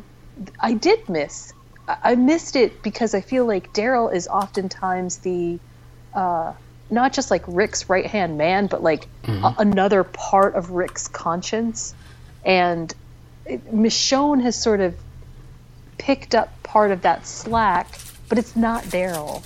I 0.60 0.74
did 0.74 1.10
miss. 1.10 1.54
I 1.88 2.16
missed 2.16 2.56
it 2.56 2.84
because 2.84 3.14
I 3.16 3.22
feel 3.22 3.46
like 3.46 3.74
Daryl 3.74 4.14
is 4.14 4.28
oftentimes 4.28 5.18
the 5.20 5.60
uh, 6.14 6.54
not 6.90 7.14
just 7.14 7.32
like 7.32 7.44
Rick's 7.48 7.90
right 7.90 8.06
hand 8.06 8.38
man, 8.38 8.68
but 8.68 8.84
like 8.84 9.08
a- 9.44 9.56
another 9.60 10.04
part 10.04 10.56
of 10.56 10.72
Rick's 10.72 11.08
conscience. 11.08 11.94
And 12.46 12.94
it, 13.48 13.74
Michonne 13.74 14.42
has 14.42 14.56
sort 14.56 14.82
of 14.82 14.96
picked 15.98 16.36
up 16.36 16.62
part 16.64 16.92
of 16.92 17.02
that 17.02 17.26
slack, 17.26 17.88
but 18.30 18.38
it's 18.38 18.56
not 18.56 18.84
Daryl. 18.86 19.44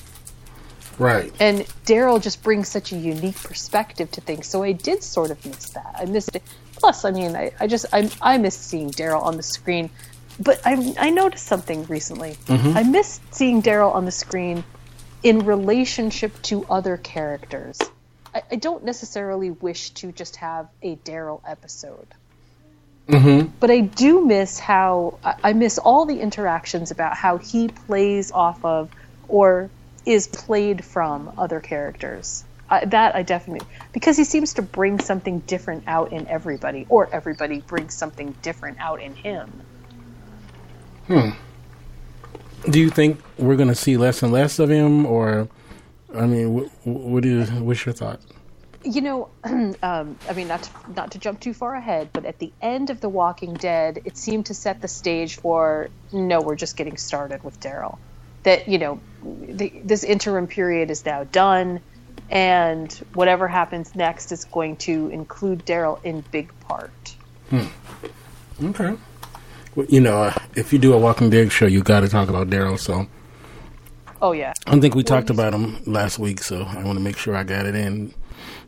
Right. 0.97 1.33
And 1.39 1.59
Daryl 1.85 2.21
just 2.21 2.43
brings 2.43 2.67
such 2.67 2.91
a 2.91 2.97
unique 2.97 3.41
perspective 3.41 4.11
to 4.11 4.21
things. 4.21 4.47
So 4.47 4.61
I 4.61 4.71
did 4.71 5.03
sort 5.03 5.31
of 5.31 5.43
miss 5.45 5.69
that. 5.71 5.95
I 5.97 6.05
missed 6.05 6.35
it. 6.35 6.43
Plus, 6.73 7.05
I 7.05 7.11
mean, 7.11 7.35
I, 7.35 7.51
I 7.59 7.67
just 7.67 7.85
I 7.93 8.11
I 8.21 8.37
missed 8.37 8.63
seeing 8.63 8.91
Daryl 8.91 9.21
on 9.21 9.37
the 9.37 9.43
screen. 9.43 9.89
But 10.39 10.61
I 10.65 10.93
I 10.99 11.09
noticed 11.09 11.45
something 11.45 11.85
recently. 11.85 12.37
Mm-hmm. 12.45 12.77
I 12.77 12.83
missed 12.83 13.33
seeing 13.33 13.61
Daryl 13.61 13.93
on 13.93 14.05
the 14.05 14.11
screen 14.11 14.63
in 15.23 15.39
relationship 15.45 16.39
to 16.43 16.65
other 16.65 16.97
characters. 16.97 17.79
I, 18.33 18.43
I 18.51 18.55
don't 18.55 18.83
necessarily 18.83 19.51
wish 19.51 19.91
to 19.91 20.11
just 20.11 20.37
have 20.37 20.67
a 20.81 20.95
Daryl 20.97 21.41
episode. 21.47 22.07
Mm-hmm. 23.07 23.49
But 23.59 23.71
I 23.71 23.81
do 23.81 24.25
miss 24.25 24.59
how 24.59 25.17
I 25.23 25.53
miss 25.53 25.77
all 25.77 26.05
the 26.05 26.19
interactions 26.19 26.91
about 26.91 27.17
how 27.17 27.37
he 27.37 27.67
plays 27.67 28.31
off 28.31 28.63
of 28.63 28.89
or 29.27 29.69
is 30.05 30.27
played 30.27 30.83
from 30.83 31.33
other 31.37 31.59
characters. 31.59 32.43
I, 32.69 32.85
that 32.85 33.15
I 33.15 33.23
definitely 33.23 33.67
because 33.91 34.15
he 34.15 34.23
seems 34.23 34.53
to 34.53 34.61
bring 34.61 34.99
something 34.99 35.39
different 35.39 35.83
out 35.87 36.13
in 36.13 36.27
everybody, 36.27 36.85
or 36.87 37.09
everybody 37.11 37.59
brings 37.59 37.93
something 37.93 38.33
different 38.41 38.79
out 38.79 39.01
in 39.01 39.13
him. 39.13 39.61
Hmm. 41.07 41.29
Do 42.69 42.79
you 42.79 42.89
think 42.89 43.19
we're 43.37 43.57
going 43.57 43.67
to 43.67 43.75
see 43.75 43.97
less 43.97 44.23
and 44.23 44.31
less 44.31 44.59
of 44.59 44.69
him, 44.69 45.05
or 45.05 45.49
I 46.15 46.27
mean, 46.27 46.69
wh- 46.83 46.87
what 46.87 47.25
is 47.25 47.51
what's 47.51 47.85
your 47.85 47.93
thought? 47.93 48.21
You 48.83 49.01
know, 49.01 49.29
um, 49.43 50.17
I 50.29 50.33
mean, 50.35 50.47
not 50.47 50.63
to, 50.63 50.71
not 50.95 51.11
to 51.11 51.19
jump 51.19 51.39
too 51.39 51.53
far 51.53 51.75
ahead, 51.75 52.09
but 52.13 52.25
at 52.25 52.39
the 52.39 52.51
end 52.61 52.89
of 52.89 52.99
The 52.99 53.09
Walking 53.09 53.53
Dead, 53.53 54.01
it 54.05 54.17
seemed 54.17 54.47
to 54.47 54.53
set 54.53 54.81
the 54.81 54.87
stage 54.87 55.35
for 55.37 55.89
no, 56.11 56.41
we're 56.41 56.55
just 56.55 56.77
getting 56.77 56.97
started 56.97 57.43
with 57.43 57.59
Daryl. 57.59 57.97
That 58.43 58.67
you 58.67 58.79
know, 58.79 58.99
the, 59.23 59.71
this 59.83 60.03
interim 60.03 60.47
period 60.47 60.89
is 60.89 61.05
now 61.05 61.25
done, 61.25 61.79
and 62.29 62.91
whatever 63.13 63.47
happens 63.47 63.95
next 63.95 64.31
is 64.31 64.45
going 64.45 64.77
to 64.77 65.09
include 65.09 65.65
Daryl 65.65 66.03
in 66.03 66.21
big 66.31 66.51
part. 66.61 67.15
Okay. 68.63 68.97
Well, 69.75 69.85
you 69.89 70.01
know, 70.01 70.23
uh, 70.23 70.33
if 70.55 70.73
you 70.73 70.79
do 70.79 70.93
a 70.93 70.97
Walking 70.97 71.29
Dead 71.29 71.51
show, 71.51 71.65
you 71.65 71.81
got 71.83 72.01
to 72.01 72.09
talk 72.09 72.29
about 72.29 72.49
Daryl. 72.49 72.79
So 72.79 73.07
Oh 74.21 74.33
yeah, 74.33 74.53
I 74.67 74.71
don't 74.71 74.81
think 74.81 74.93
we 74.93 75.03
talked 75.03 75.31
about 75.31 75.53
him 75.53 75.81
last 75.85 76.19
week, 76.19 76.43
so 76.43 76.61
I 76.61 76.83
want 76.83 76.97
to 76.97 77.03
make 77.03 77.17
sure 77.17 77.35
I 77.35 77.43
got 77.43 77.65
it 77.65 77.73
in. 77.73 78.13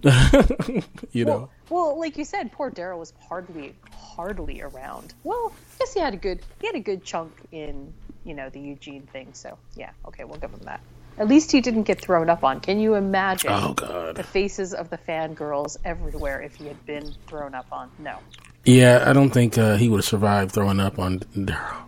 you 1.14 1.24
know, 1.24 1.32
well, 1.32 1.50
well, 1.70 2.00
like 2.00 2.18
you 2.18 2.26
said, 2.26 2.52
poor 2.52 2.70
Daryl 2.70 3.00
was 3.00 3.14
hardly 3.30 3.74
hardly 3.94 4.62
around. 4.62 5.14
Well, 5.24 5.54
I 5.56 5.80
guess 5.80 5.94
he 5.94 6.02
had 6.02 6.14
a 6.14 6.18
good 6.18 6.42
he 6.60 6.68
had 6.68 6.76
a 6.76 6.82
good 6.82 7.06
chunk 7.06 7.32
in 7.54 7.94
you 8.26 8.34
know 8.34 8.50
the 8.50 8.60
Eugene 8.60 9.04
thing. 9.14 9.30
So 9.32 9.58
yeah, 9.78 9.92
okay, 10.08 10.26
we'll 10.26 10.40
give 10.40 10.52
him 10.52 10.60
that. 10.66 10.82
At 11.18 11.30
least 11.30 11.54
he 11.54 11.62
didn't 11.62 11.84
get 11.84 12.02
thrown 12.02 12.30
up 12.30 12.44
on. 12.44 12.60
Can 12.60 12.80
you 12.80 12.96
imagine 12.96 13.52
oh 13.54 13.74
god, 13.76 14.16
the 14.16 14.24
faces 14.24 14.74
of 14.74 14.90
the 14.90 14.98
fangirls 14.98 15.78
everywhere 15.86 16.42
if 16.42 16.56
he 16.56 16.68
had 16.68 16.86
been 16.86 17.14
thrown 17.28 17.56
up 17.56 17.68
on? 17.72 17.90
No. 17.98 18.18
yeah, 18.66 19.06
I 19.08 19.14
don't 19.14 19.30
think 19.30 19.58
uh, 19.58 19.78
he 19.78 19.88
would 19.88 20.00
have 20.00 20.06
survived 20.06 20.52
throwing 20.52 20.82
up 20.82 21.00
on 21.00 21.20
Daryl. 21.20 21.84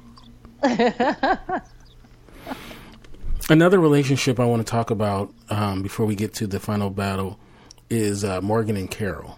Another 3.50 3.80
relationship 3.80 4.40
I 4.40 4.46
want 4.46 4.66
to 4.66 4.72
talk 4.72 4.90
about 4.90 5.34
um, 5.50 5.84
before 5.84 6.06
we 6.06 6.16
get 6.16 6.34
to 6.36 6.48
the 6.48 6.62
final 6.62 6.90
battle 6.90 7.38
is 7.90 8.24
uh, 8.24 8.42
Morgan 8.42 8.78
and 8.78 8.90
Carol. 8.90 9.38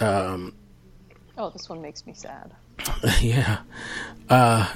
Um, 0.00 0.54
Oh, 1.36 1.50
this 1.50 1.68
one 1.68 1.82
makes 1.82 2.06
me 2.06 2.14
sad. 2.14 2.52
yeah. 3.20 3.58
Uh, 4.30 4.72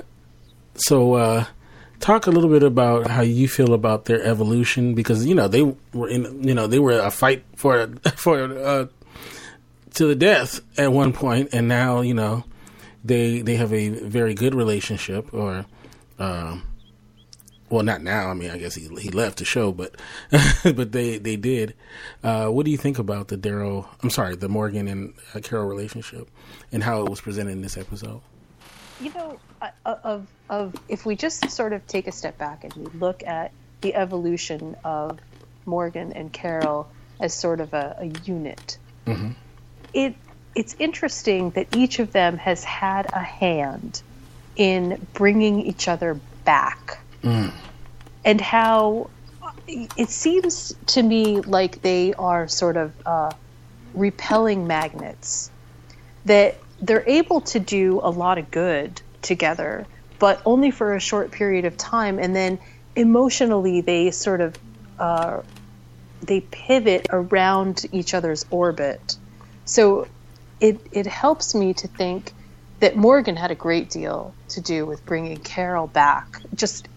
so, 0.74 1.14
uh, 1.14 1.44
talk 2.00 2.26
a 2.26 2.30
little 2.30 2.50
bit 2.50 2.62
about 2.62 3.08
how 3.08 3.22
you 3.22 3.48
feel 3.48 3.74
about 3.74 4.06
their 4.06 4.22
evolution 4.22 4.94
because 4.94 5.24
you 5.24 5.34
know 5.34 5.46
they 5.48 5.62
were 5.92 6.08
in 6.08 6.42
you 6.42 6.54
know 6.54 6.66
they 6.66 6.78
were 6.78 6.98
a 6.98 7.10
fight 7.10 7.44
for 7.56 7.80
a 7.80 8.10
for 8.16 8.40
uh, 8.42 8.86
to 9.94 10.06
the 10.06 10.16
death 10.16 10.60
at 10.76 10.92
one 10.92 11.12
point, 11.12 11.50
and 11.52 11.68
now 11.68 12.00
you 12.00 12.14
know 12.14 12.44
they 13.04 13.40
they 13.40 13.54
have 13.56 13.72
a 13.72 13.88
very 13.90 14.34
good 14.34 14.54
relationship 14.54 15.32
or. 15.32 15.64
Um, 16.20 16.64
well, 17.70 17.82
not 17.82 18.02
now. 18.02 18.28
I 18.28 18.34
mean, 18.34 18.50
I 18.50 18.58
guess 18.58 18.74
he 18.74 18.88
he 18.96 19.10
left 19.10 19.38
the 19.38 19.44
show, 19.44 19.72
but 19.72 19.96
but 20.62 20.92
they 20.92 21.18
they 21.18 21.36
did. 21.36 21.74
Uh, 22.22 22.48
what 22.48 22.64
do 22.64 22.70
you 22.70 22.78
think 22.78 22.98
about 22.98 23.28
the 23.28 23.36
Daryl? 23.36 23.86
I'm 24.02 24.10
sorry, 24.10 24.36
the 24.36 24.48
Morgan 24.48 24.88
and 24.88 25.14
uh, 25.34 25.40
Carol 25.40 25.66
relationship, 25.66 26.28
and 26.72 26.82
how 26.82 27.02
it 27.02 27.10
was 27.10 27.20
presented 27.20 27.52
in 27.52 27.62
this 27.62 27.76
episode? 27.76 28.20
you 29.00 29.12
know 29.14 29.38
uh, 29.62 29.70
of 30.04 30.26
of 30.48 30.74
if 30.88 31.06
we 31.06 31.14
just 31.16 31.50
sort 31.50 31.72
of 31.72 31.86
take 31.86 32.06
a 32.06 32.12
step 32.12 32.36
back 32.38 32.64
and 32.64 32.74
we 32.74 32.86
look 32.98 33.22
at 33.24 33.52
the 33.80 33.94
evolution 33.94 34.76
of 34.84 35.18
Morgan 35.66 36.12
and 36.12 36.32
Carol 36.32 36.88
as 37.20 37.34
sort 37.34 37.60
of 37.60 37.74
a, 37.74 37.96
a 38.00 38.06
unit, 38.24 38.78
it 39.92 40.14
it's 40.54 40.74
interesting 40.78 41.50
that 41.50 41.76
each 41.76 41.98
of 41.98 42.12
them 42.12 42.38
has 42.38 42.64
had 42.64 43.06
a 43.12 43.22
hand 43.22 44.02
in 44.56 45.06
bringing 45.12 45.60
each 45.60 45.86
other 45.86 46.18
back, 46.44 46.98
and 48.24 48.40
how 48.40 49.10
it 49.66 50.08
seems 50.08 50.74
to 50.86 51.02
me 51.02 51.40
like 51.40 51.82
they 51.82 52.14
are 52.14 52.48
sort 52.48 52.76
of 52.76 52.92
uh, 53.06 53.30
repelling 53.94 54.66
magnets 54.66 55.50
that 56.24 56.56
they're 56.80 57.08
able 57.08 57.40
to 57.40 57.58
do 57.58 58.00
a 58.02 58.10
lot 58.10 58.38
of 58.38 58.50
good 58.50 59.00
together, 59.22 59.86
but 60.18 60.40
only 60.46 60.70
for 60.70 60.94
a 60.94 61.00
short 61.00 61.30
period 61.30 61.64
of 61.64 61.76
time, 61.76 62.18
and 62.18 62.34
then 62.34 62.58
emotionally 62.96 63.80
they 63.80 64.10
sort 64.10 64.40
of 64.40 64.54
uh, 64.98 65.42
they 66.22 66.40
pivot 66.40 67.06
around 67.10 67.86
each 67.92 68.14
other's 68.14 68.44
orbit. 68.50 69.16
So 69.64 70.06
it 70.60 70.80
it 70.92 71.06
helps 71.06 71.54
me 71.54 71.74
to 71.74 71.88
think 71.88 72.32
that 72.80 72.96
Morgan 72.96 73.36
had 73.36 73.50
a 73.50 73.56
great 73.56 73.90
deal 73.90 74.34
to 74.50 74.60
do 74.60 74.86
with 74.86 75.04
bringing 75.04 75.38
Carol 75.38 75.88
back, 75.88 76.40
just 76.54 76.88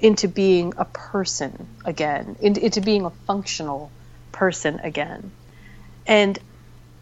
into 0.00 0.28
being 0.28 0.74
a 0.78 0.86
person 0.86 1.70
again, 1.84 2.36
into 2.60 2.82
being 2.82 3.06
a 3.06 3.12
functional 3.26 3.94
person 4.32 4.80
again. 4.82 5.34
And 6.06 6.38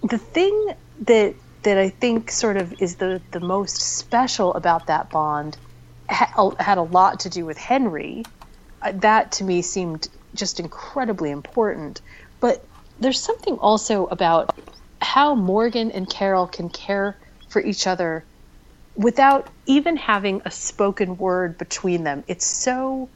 the 0.02 0.19
thing 0.19 0.67
that 1.02 1.37
that 1.64 1.78
I 1.78 1.90
think 1.90 2.31
sort 2.31 2.57
of 2.59 2.75
is 2.81 2.97
the 2.97 3.23
the 3.33 3.40
most 3.40 3.83
special 3.83 4.55
about 4.55 4.88
that 4.88 5.11
bond 5.12 5.59
ha- 6.11 6.52
had 6.59 6.78
a 6.78 6.83
lot 6.83 7.21
to 7.21 7.31
do 7.31 7.47
with 7.47 7.59
Henry. 7.59 8.31
Uh, 8.83 8.93
that 8.97 9.33
to 9.33 9.45
me 9.45 9.62
seemed 9.62 10.09
just 10.37 10.61
incredibly 10.61 11.31
important. 11.31 12.02
But 12.40 12.67
there's 12.99 13.23
something 13.23 13.57
also 13.59 14.07
about 14.07 14.52
how 15.00 15.35
Morgan 15.35 15.93
and 15.93 16.09
Carol 16.11 16.49
can 16.49 16.71
care 16.71 17.19
for 17.49 17.62
each 17.62 17.87
other 17.87 18.28
without 18.99 19.49
even 19.67 19.97
having 19.97 20.43
a 20.45 20.50
spoken 20.50 21.17
word 21.17 21.57
between 21.57 22.05
them. 22.05 22.25
It's 22.26 22.47
so 22.47 23.09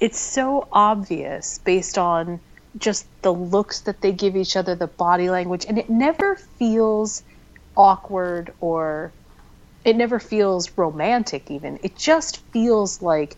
it's 0.00 0.20
so 0.20 0.68
obvious 0.72 1.58
based 1.64 1.96
on 1.96 2.40
just 2.76 3.06
the 3.22 3.32
looks 3.32 3.82
that 3.82 4.02
they 4.02 4.12
give 4.12 4.36
each 4.36 4.56
other, 4.56 4.74
the 4.74 4.88
body 4.88 5.30
language, 5.30 5.64
and 5.66 5.78
it 5.78 5.88
never 5.88 6.36
feels 6.58 7.22
awkward 7.76 8.52
or 8.60 9.14
it 9.84 9.96
never 9.96 10.18
feels 10.18 10.76
romantic 10.76 11.50
even. 11.50 11.78
It 11.82 11.96
just 11.96 12.38
feels 12.52 13.00
like 13.00 13.36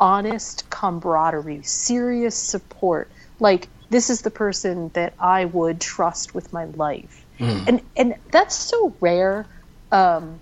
honest 0.00 0.68
camaraderie, 0.70 1.62
serious 1.62 2.36
support. 2.36 3.12
Like 3.38 3.70
this 3.90 4.10
is 4.10 4.22
the 4.22 4.30
person 4.30 4.90
that 4.94 5.14
I 5.20 5.44
would 5.44 5.80
trust 5.80 6.34
with 6.34 6.52
my 6.52 6.64
life. 6.66 7.24
Mm. 7.40 7.68
And 7.68 7.82
and 7.96 8.14
that's 8.32 8.56
so 8.56 8.96
rare 9.00 9.48
um, 9.92 10.40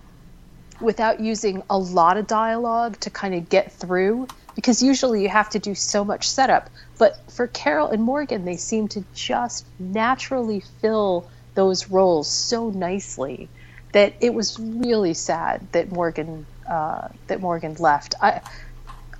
without 0.81 1.21
using 1.21 1.63
a 1.71 1.79
lot 1.79 2.17
of 2.17 2.27
dialogue 2.27 2.99
to 3.01 3.11
kind 3.11 3.35
of 3.35 3.49
get 3.49 3.73
through 3.73 4.27
because 4.55 4.83
usually 4.83 5.23
you 5.23 5.29
have 5.29 5.51
to 5.51 5.59
do 5.59 5.75
so 5.75 6.05
much 6.05 6.29
setup. 6.29 6.69
But 6.99 7.19
for 7.31 7.47
Carol 7.47 7.89
and 7.89 8.03
Morgan, 8.03 8.45
they 8.45 8.57
seem 8.57 8.89
to 8.89 9.05
just 9.15 9.67
naturally 9.79 10.63
fill 10.81 11.29
those 11.55 11.89
roles 11.89 12.29
so 12.29 12.71
nicely 12.71 13.49
that 13.93 14.15
it 14.21 14.33
was 14.33 14.59
really 14.59 15.15
sad 15.15 15.67
that 15.73 15.93
Morgan 15.93 16.47
uh, 16.69 17.09
that 17.27 17.41
Morgan 17.41 17.75
left. 17.75 18.15
I, 18.21 18.41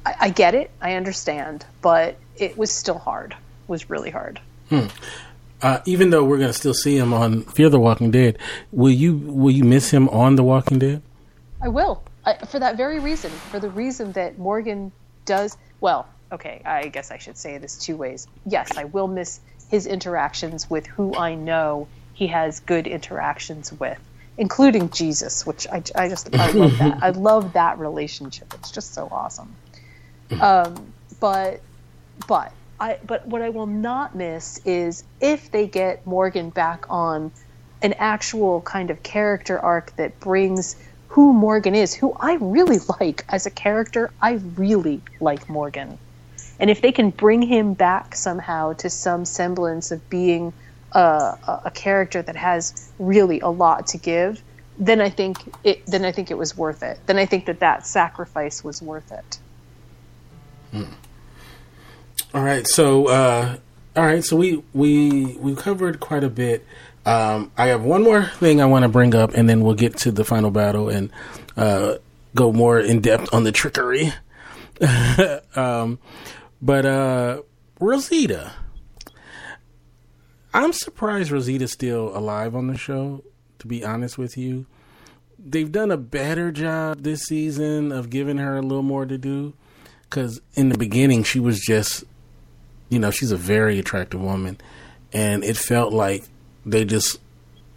I, 0.07 0.15
I 0.21 0.31
get 0.31 0.55
it, 0.55 0.71
I 0.81 0.95
understand, 0.95 1.65
but 1.81 2.17
it 2.37 2.57
was 2.57 2.71
still 2.71 2.99
hard. 2.99 3.33
It 3.33 3.69
was 3.69 3.91
really 3.91 4.11
hard. 4.11 4.41
Hmm. 4.69 4.87
Uh, 5.61 5.81
even 5.85 6.11
though 6.11 6.25
we're 6.25 6.39
going 6.39 6.49
to 6.49 6.55
still 6.55 6.75
see 6.75 6.97
him 6.97 7.13
on 7.13 7.43
Fear 7.43 7.69
the 7.69 7.79
Walking 7.79 8.11
Dead, 8.11 8.39
will 8.73 8.91
you 8.91 9.17
will 9.17 9.53
you 9.53 9.65
miss 9.65 9.91
him 9.91 10.09
on 10.09 10.37
The 10.37 10.43
Walking 10.43 10.79
Dead? 10.79 11.03
I 11.63 11.69
will, 11.69 12.03
I, 12.27 12.35
for 12.47 12.59
that 12.59 12.77
very 12.77 12.99
reason. 12.99 13.31
For 13.31 13.61
the 13.61 13.71
reason 13.71 14.13
that 14.13 14.39
Morgan 14.39 14.91
does 15.25 15.57
well. 15.81 16.09
Okay, 16.33 16.61
I 16.65 16.89
guess 16.89 17.11
I 17.11 17.19
should 17.19 17.37
say 17.37 17.59
this 17.59 17.79
two 17.79 17.97
ways. 17.97 18.27
Yes, 18.47 18.77
I 18.77 18.85
will 18.85 19.07
miss 19.07 19.39
his 19.71 19.87
interactions 19.87 20.69
with 20.69 20.87
who 20.87 21.15
I 21.15 21.35
know 21.35 21.89
he 22.15 22.27
has 22.29 22.61
good 22.61 22.87
interactions 22.87 23.73
with, 23.73 23.99
including 24.37 24.91
Jesus, 24.91 25.47
which 25.47 25.67
I, 25.67 25.83
I 25.95 26.09
just 26.09 26.35
I 26.35 26.51
love 26.51 26.79
that. 26.79 27.03
I 27.03 27.11
love 27.29 27.53
that 27.53 27.79
relationship. 27.79 28.53
It's 28.55 28.71
just 28.71 28.95
so 28.95 29.09
awesome. 29.11 29.55
Um, 30.41 30.93
but 31.21 31.61
but 32.27 32.53
I 32.81 32.99
but 33.07 33.27
what 33.27 33.43
I 33.43 33.51
will 33.51 33.67
not 33.67 34.15
miss 34.15 34.61
is 34.65 35.05
if 35.21 35.51
they 35.51 35.67
get 35.67 36.07
Morgan 36.07 36.51
back 36.51 36.87
on 36.91 37.31
an 37.83 37.95
actual 37.95 38.61
kind 38.63 38.91
of 38.91 39.03
character 39.03 39.59
arc 39.59 39.95
that 39.97 40.19
brings 40.21 40.77
who 41.13 41.35
Morgan 41.35 41.75
is, 41.75 41.93
who 41.93 42.17
I 42.19 42.39
really 42.41 42.79
like 43.01 43.25
as 43.29 43.45
a 43.45 43.51
character. 43.51 44.11
I 44.21 44.41
really 44.57 45.03
like 45.21 45.49
Morgan. 45.49 45.99
And 46.59 46.71
if 46.71 46.81
they 46.81 46.93
can 46.93 47.11
bring 47.11 47.43
him 47.43 47.75
back 47.75 48.15
somehow 48.15 48.73
to 48.75 48.89
some 48.89 49.25
semblance 49.25 49.91
of 49.91 50.09
being 50.09 50.53
a, 50.93 51.61
a 51.65 51.71
character 51.75 52.23
that 52.23 52.37
has 52.37 52.91
really 52.99 53.41
a 53.41 53.49
lot 53.49 53.89
to 53.89 53.99
give, 53.99 54.43
then 54.79 55.01
I 55.01 55.11
think 55.11 55.37
it. 55.65 55.85
Then 55.87 56.05
I 56.05 56.13
think 56.13 56.31
it 56.31 56.39
was 56.39 56.57
worth 56.57 56.83
it. 56.83 56.99
Then 57.07 57.19
I 57.19 57.27
think 57.27 57.45
that 57.47 57.61
that 57.61 57.87
sacrifice 57.87 58.65
was 58.65 58.81
worth 58.81 59.13
it. 59.13 59.39
Hmm. 60.71 60.85
All 62.33 62.43
right, 62.43 62.67
so 62.67 63.09
uh, 63.09 63.59
all 63.95 64.07
right, 64.07 64.25
so 64.25 64.37
we 64.37 64.63
we 64.73 65.37
we 65.37 65.55
covered 65.55 66.01
quite 66.01 66.25
a 66.25 66.31
bit 66.31 66.65
um, 67.05 67.51
I 67.57 67.67
have 67.69 67.83
one 67.83 68.03
more 68.03 68.25
thing 68.25 68.61
I 68.61 68.67
want 68.67 68.85
to 68.85 68.89
bring 68.89 69.15
up, 69.15 69.35
and 69.35 69.49
then 69.49 69.61
we'll 69.61 69.75
get 69.75 69.97
to 69.99 70.13
the 70.13 70.25
final 70.25 70.51
battle 70.51 70.89
and 70.89 71.11
uh, 71.57 71.97
go 72.35 72.53
more 72.53 72.79
in 72.79 73.01
depth 73.01 73.33
on 73.35 73.45
the 73.45 73.53
trickery. 73.53 74.13
um, 75.57 75.99
but 76.61 76.87
uh, 76.87 77.43
Rosita, 77.81 78.53
I'm 80.55 80.73
surprised 80.73 81.31
Rosita's 81.31 81.73
still 81.73 82.17
alive 82.17 82.55
on 82.55 82.69
the 82.69 82.79
show. 82.79 83.25
To 83.59 83.69
be 83.69 83.85
honest 83.85 84.19
with 84.19 84.37
you, 84.37 84.67
they've 85.39 85.71
done 85.71 85.91
a 85.91 85.97
better 85.97 86.51
job 86.51 87.03
this 87.03 87.23
season 87.23 87.93
of 87.93 88.11
giving 88.11 88.39
her 88.39 88.57
a 88.57 88.63
little 88.63 88.83
more 88.83 89.07
to 89.07 89.19
do. 89.19 89.55
Because 90.03 90.41
in 90.55 90.69
the 90.69 90.77
beginning, 90.77 91.23
she 91.23 91.41
was 91.41 91.61
just, 91.61 92.05
you 92.91 92.99
know, 92.99 93.11
she's 93.11 93.31
a 93.31 93.37
very 93.37 93.79
attractive 93.79 94.21
woman, 94.21 94.59
and 95.13 95.43
it 95.43 95.57
felt 95.57 95.93
like 95.93 96.25
they 96.65 96.85
just 96.85 97.19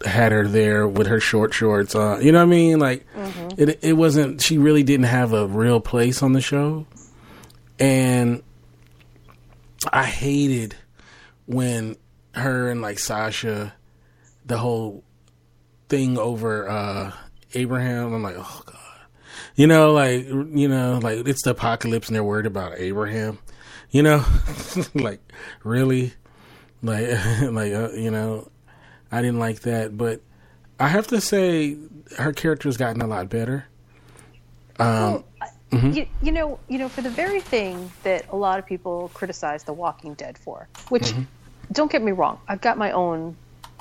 had 0.04 0.32
her 0.32 0.46
there 0.46 0.86
with 0.86 1.06
her 1.06 1.20
short 1.20 1.54
shorts 1.54 1.94
on. 1.94 2.22
You 2.24 2.32
know 2.32 2.38
what 2.38 2.52
I 2.52 2.56
mean? 2.56 2.78
Like 2.78 3.06
mm-hmm. 3.14 3.60
it 3.60 3.78
it 3.82 3.92
wasn't 3.94 4.42
she 4.42 4.58
really 4.58 4.82
didn't 4.82 5.06
have 5.06 5.32
a 5.32 5.46
real 5.46 5.80
place 5.80 6.22
on 6.22 6.32
the 6.32 6.40
show. 6.40 6.86
And 7.78 8.42
I 9.92 10.04
hated 10.04 10.76
when 11.46 11.96
her 12.32 12.70
and 12.70 12.82
like 12.82 12.98
Sasha 12.98 13.74
the 14.44 14.58
whole 14.58 15.02
thing 15.88 16.18
over 16.18 16.68
uh 16.68 17.12
Abraham. 17.54 18.12
I'm 18.12 18.22
like, 18.22 18.36
"Oh 18.36 18.62
god." 18.66 18.76
You 19.54 19.66
know, 19.66 19.92
like 19.92 20.26
you 20.26 20.68
know, 20.68 21.00
like 21.02 21.26
it's 21.26 21.42
the 21.42 21.50
apocalypse 21.50 22.08
and 22.08 22.16
they're 22.16 22.24
worried 22.24 22.46
about 22.46 22.78
Abraham. 22.78 23.38
You 23.90 24.02
know? 24.02 24.24
like 24.94 25.20
really? 25.64 26.12
Like 26.82 27.08
like 27.42 27.72
uh, 27.72 27.92
you 27.92 28.10
know, 28.10 28.50
I 29.10 29.22
didn't 29.22 29.38
like 29.38 29.60
that, 29.60 29.96
but 29.96 30.20
I 30.78 30.88
have 30.88 31.06
to 31.08 31.20
say 31.20 31.76
her 32.16 32.32
character's 32.32 32.76
gotten 32.76 33.00
a 33.02 33.06
lot 33.06 33.28
better. 33.28 33.66
Um, 34.78 34.88
well, 34.88 35.24
mm-hmm. 35.72 35.92
you, 35.92 36.06
you, 36.22 36.32
know, 36.32 36.58
you 36.68 36.78
know, 36.78 36.88
for 36.88 37.02
the 37.02 37.10
very 37.10 37.40
thing 37.40 37.90
that 38.02 38.28
a 38.30 38.36
lot 38.36 38.58
of 38.58 38.66
people 38.66 39.10
criticize 39.14 39.64
The 39.64 39.72
Walking 39.72 40.14
Dead 40.14 40.36
for, 40.36 40.68
which, 40.88 41.04
mm-hmm. 41.04 41.22
don't 41.72 41.90
get 41.90 42.02
me 42.02 42.12
wrong, 42.12 42.40
I've 42.46 42.60
got 42.60 42.76
my 42.76 42.92
own, 42.92 43.36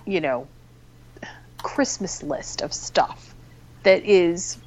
you 0.05 0.21
know, 0.21 0.47
Christmas 1.61 2.21
list 2.23 2.61
of 2.61 2.73
stuff 2.73 3.33
that 3.83 4.03
is 4.05 4.57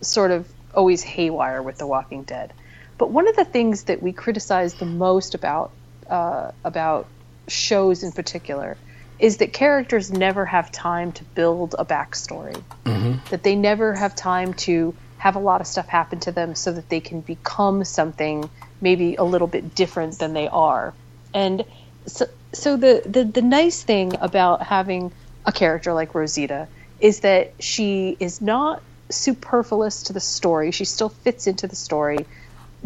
sort 0.00 0.30
of 0.30 0.48
always 0.74 1.02
haywire 1.02 1.62
with 1.62 1.78
The 1.78 1.86
Walking 1.86 2.22
Dead. 2.22 2.52
But 2.98 3.10
one 3.10 3.28
of 3.28 3.36
the 3.36 3.44
things 3.44 3.84
that 3.84 4.02
we 4.02 4.12
criticize 4.12 4.74
the 4.74 4.86
most 4.86 5.34
about 5.34 5.70
uh, 6.08 6.52
about 6.64 7.06
shows 7.48 8.02
in 8.02 8.12
particular 8.12 8.76
is 9.18 9.38
that 9.38 9.52
characters 9.52 10.10
never 10.10 10.44
have 10.44 10.70
time 10.70 11.12
to 11.12 11.24
build 11.24 11.74
a 11.78 11.84
backstory. 11.84 12.62
Mm-hmm. 12.84 13.14
That 13.30 13.42
they 13.42 13.54
never 13.54 13.94
have 13.94 14.14
time 14.14 14.54
to 14.54 14.94
have 15.18 15.36
a 15.36 15.38
lot 15.38 15.60
of 15.60 15.66
stuff 15.66 15.88
happen 15.88 16.20
to 16.20 16.32
them 16.32 16.54
so 16.54 16.72
that 16.72 16.88
they 16.88 17.00
can 17.00 17.20
become 17.20 17.84
something 17.84 18.48
maybe 18.80 19.16
a 19.16 19.24
little 19.24 19.48
bit 19.48 19.74
different 19.74 20.18
than 20.18 20.34
they 20.34 20.48
are. 20.48 20.92
And 21.32 21.64
so, 22.06 22.26
so 22.52 22.76
the, 22.76 23.02
the, 23.06 23.24
the 23.24 23.42
nice 23.42 23.82
thing 23.82 24.16
about 24.20 24.62
having 24.62 25.12
a 25.46 25.52
character 25.52 25.92
like 25.92 26.14
Rosita 26.14 26.68
is 27.00 27.20
that 27.20 27.52
she 27.60 28.16
is 28.20 28.40
not 28.40 28.82
superfluous 29.10 30.04
to 30.04 30.12
the 30.12 30.20
story. 30.20 30.70
She 30.70 30.84
still 30.84 31.08
fits 31.08 31.46
into 31.46 31.66
the 31.66 31.76
story, 31.76 32.26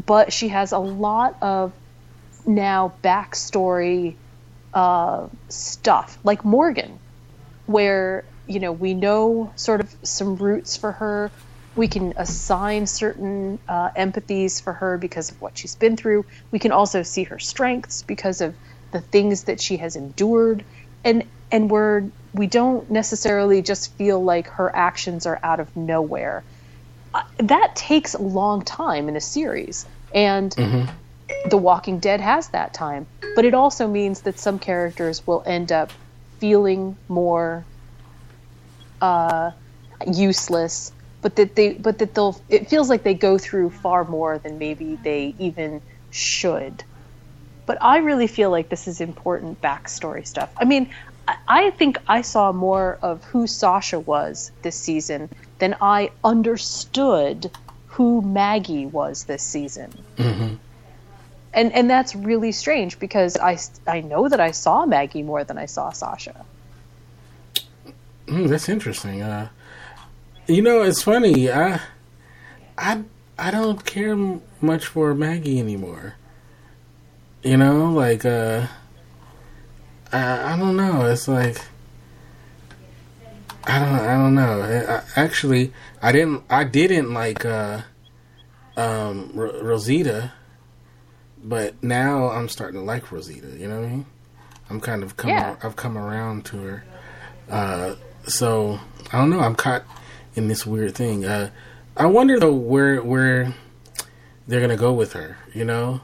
but 0.07 0.33
she 0.33 0.49
has 0.49 0.73
a 0.73 0.79
lot 0.79 1.37
of 1.43 1.73
now 2.47 2.93
backstory 3.03 4.15
uh, 4.75 5.29
stuff, 5.51 6.19
like 6.25 6.45
Morgan, 6.45 7.01
where 7.67 8.31
you 8.47 8.61
know 8.61 8.73
we 8.73 8.95
know 8.95 9.53
sort 9.57 9.81
of 9.83 9.95
some 10.05 10.37
roots 10.37 10.77
for 10.77 10.93
her. 10.93 11.33
We 11.77 11.89
can 11.89 12.15
assign 12.17 12.87
certain 12.87 13.61
uh, 13.69 13.91
empathies 13.99 14.63
for 14.63 14.75
her 14.75 14.99
because 14.99 15.31
of 15.33 15.41
what 15.41 15.59
she's 15.59 15.77
been 15.77 15.97
through. 15.97 16.25
We 16.53 16.59
can 16.61 16.73
also 16.73 17.03
see 17.05 17.25
her 17.25 17.39
strengths 17.41 18.03
because 18.05 18.41
of 18.43 18.57
the 18.93 19.03
things 19.03 19.45
that 19.45 19.61
she 19.61 19.79
has 19.79 19.97
endured, 19.97 20.67
and 21.05 21.25
and 21.53 21.71
we're 21.71 22.11
we 22.35 22.49
don't 22.49 22.91
necessarily 22.91 23.63
just 23.63 23.97
feel 23.99 24.25
like 24.25 24.49
her 24.49 24.75
actions 24.77 25.27
are 25.27 25.41
out 25.45 25.61
of 25.61 25.75
nowhere. 25.77 26.45
uh, 27.15 27.23
that 27.41 27.75
takes 27.77 28.15
a 28.15 28.23
long 28.23 28.65
time 28.65 29.09
in 29.09 29.17
a 29.17 29.21
series, 29.21 29.87
and 30.15 30.55
The 31.49 31.57
Walking 31.59 31.99
Dead 31.99 32.21
has 32.21 32.49
that 32.49 32.75
time. 32.75 33.07
But 33.37 33.45
it 33.45 33.55
also 33.55 33.87
means 33.87 34.23
that 34.23 34.39
some 34.39 34.59
characters 34.59 35.27
will 35.27 35.43
end 35.47 35.73
up 35.73 35.93
feeling 36.39 36.97
more 37.09 37.65
uh, 39.01 39.51
useless, 40.13 40.93
but 41.23 41.37
that 41.37 41.55
they 41.55 41.75
but 41.75 41.99
that 41.99 42.15
they'll 42.15 42.41
it 42.49 42.69
feels 42.69 42.89
like 42.89 43.03
they 43.03 43.15
go 43.15 43.39
through 43.39 43.71
far 43.71 44.05
more 44.05 44.39
than 44.39 44.59
maybe 44.59 44.97
they 44.97 45.35
even 45.39 45.81
should. 46.11 46.83
But 47.67 47.79
I 47.81 47.99
really 47.99 48.27
feel 48.27 48.51
like 48.51 48.69
this 48.69 48.89
is 48.89 49.01
important 49.01 49.61
backstory 49.63 50.27
stuff. 50.27 50.51
I 50.57 50.65
mean, 50.65 50.91
I- 51.29 51.37
I 51.47 51.71
think 51.71 51.99
I 52.09 52.23
saw 52.23 52.53
more 52.53 52.99
of 53.03 53.23
who 53.25 53.47
Sasha 53.47 54.01
was 54.01 54.51
this 54.63 54.77
season 54.77 55.29
than 55.61 55.77
I 55.81 56.11
understood 56.25 57.51
who 57.87 58.23
Maggie 58.23 58.87
was 58.87 59.25
this 59.25 59.43
season. 59.43 59.93
And 61.53 61.73
and 61.73 61.91
that's 61.91 62.15
really 62.15 62.53
strange 62.53 62.99
because 62.99 63.37
I 63.37 63.59
I 63.87 64.01
know 64.01 64.29
that 64.29 64.41
I 64.41 64.53
saw 64.53 64.87
Maggie 64.87 65.23
more 65.23 65.43
than 65.45 65.59
I 65.59 65.67
saw 65.67 65.91
Sasha. 65.91 66.45
Mm, 68.27 68.49
that's 68.49 68.69
interesting. 68.69 69.23
Uh, 69.23 69.49
you 70.47 70.63
know, 70.63 70.83
it's 70.83 71.03
funny. 71.03 71.51
I, 71.51 71.81
I, 72.79 73.03
I 73.39 73.51
don't 73.51 73.85
care 73.85 74.13
m- 74.13 74.43
much 74.61 74.87
for 74.87 75.15
Maggie 75.15 75.59
anymore. 75.59 76.15
You 77.43 77.57
know, 77.57 77.91
like 77.91 78.25
uh, 78.25 78.67
I, 80.13 80.55
I 80.55 80.57
don't 80.57 80.77
know. 80.77 81.07
It's 81.07 81.27
like 81.27 81.61
I 83.65 83.79
don't, 83.79 83.95
I 83.95 84.15
don't 84.15 84.35
know. 84.35 84.63
I, 84.63 84.97
I, 84.97 85.03
actually, 85.17 85.73
I 86.03 86.13
didn't, 86.13 86.45
I 86.49 86.65
didn't 86.65 87.13
like 87.13 87.45
uh, 87.45 87.83
um, 88.77 89.33
R- 89.37 89.63
Rosita, 89.63 90.33
but 91.43 91.83
now 91.83 92.31
I'm 92.31 92.49
starting 92.49 92.81
to 92.81 92.85
like 92.85 93.11
Rosita. 93.13 93.49
You 93.59 93.69
know 93.69 93.81
what 93.81 93.87
I 93.87 93.91
mean? 93.91 94.07
I'm 94.69 94.81
kind 94.81 95.03
of 95.03 95.17
come, 95.17 95.31
Yeah. 95.31 95.57
I've 95.63 95.77
come 95.77 95.97
around 95.99 96.45
to 96.47 96.57
her. 96.59 96.85
Uh, 97.51 97.95
so 98.27 98.79
I 99.13 99.19
don't 99.19 99.31
know. 99.31 99.41
I'm 99.41 99.55
caught 99.57 99.85
in 100.35 100.49
this 100.49 100.65
weird 100.67 100.95
thing. 100.95 101.25
Uh, 101.25 101.51
I 101.97 102.07
wonder 102.07 102.39
though 102.39 102.55
where 102.55 103.03
where 103.03 103.55
they're 104.47 104.61
gonna 104.61 104.77
go 104.77 104.93
with 104.93 105.13
her. 105.15 105.39
You 105.55 105.65
know, 105.65 106.01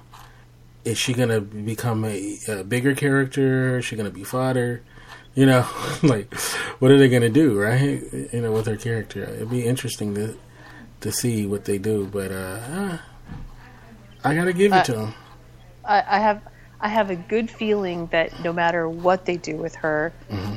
is 0.84 0.98
she 0.98 1.12
gonna 1.14 1.40
become 1.40 2.04
a, 2.04 2.38
a 2.48 2.64
bigger 2.64 2.94
character? 2.94 3.78
Is 3.78 3.84
she 3.84 3.94
gonna 3.96 4.10
be 4.10 4.24
fodder? 4.24 4.82
You 5.36 5.46
know, 5.46 5.66
like 6.02 6.34
what 6.80 6.90
are 6.90 6.98
they 6.98 7.08
gonna 7.08 7.28
do? 7.28 7.56
Right? 7.60 8.02
You 8.32 8.40
know, 8.40 8.52
with 8.52 8.66
her 8.66 8.76
character, 8.76 9.22
it'd 9.22 9.50
be 9.50 9.64
interesting 9.64 10.14
to 10.16 10.36
to 11.02 11.12
see 11.12 11.46
what 11.46 11.66
they 11.66 11.78
do. 11.78 12.06
But 12.06 12.32
uh, 12.32 12.98
I 14.24 14.34
gotta 14.34 14.52
give 14.52 14.72
it 14.72 14.76
Uh, 14.78 14.82
to 14.84 14.92
them. 14.92 15.14
I, 15.86 16.04
I 16.06 16.18
have 16.18 16.42
I 16.80 16.88
have 16.88 17.10
a 17.10 17.16
good 17.16 17.50
feeling 17.50 18.06
that 18.08 18.42
no 18.44 18.52
matter 18.52 18.88
what 18.88 19.24
they 19.24 19.36
do 19.36 19.56
with 19.56 19.74
her, 19.76 20.12
mm-hmm. 20.30 20.56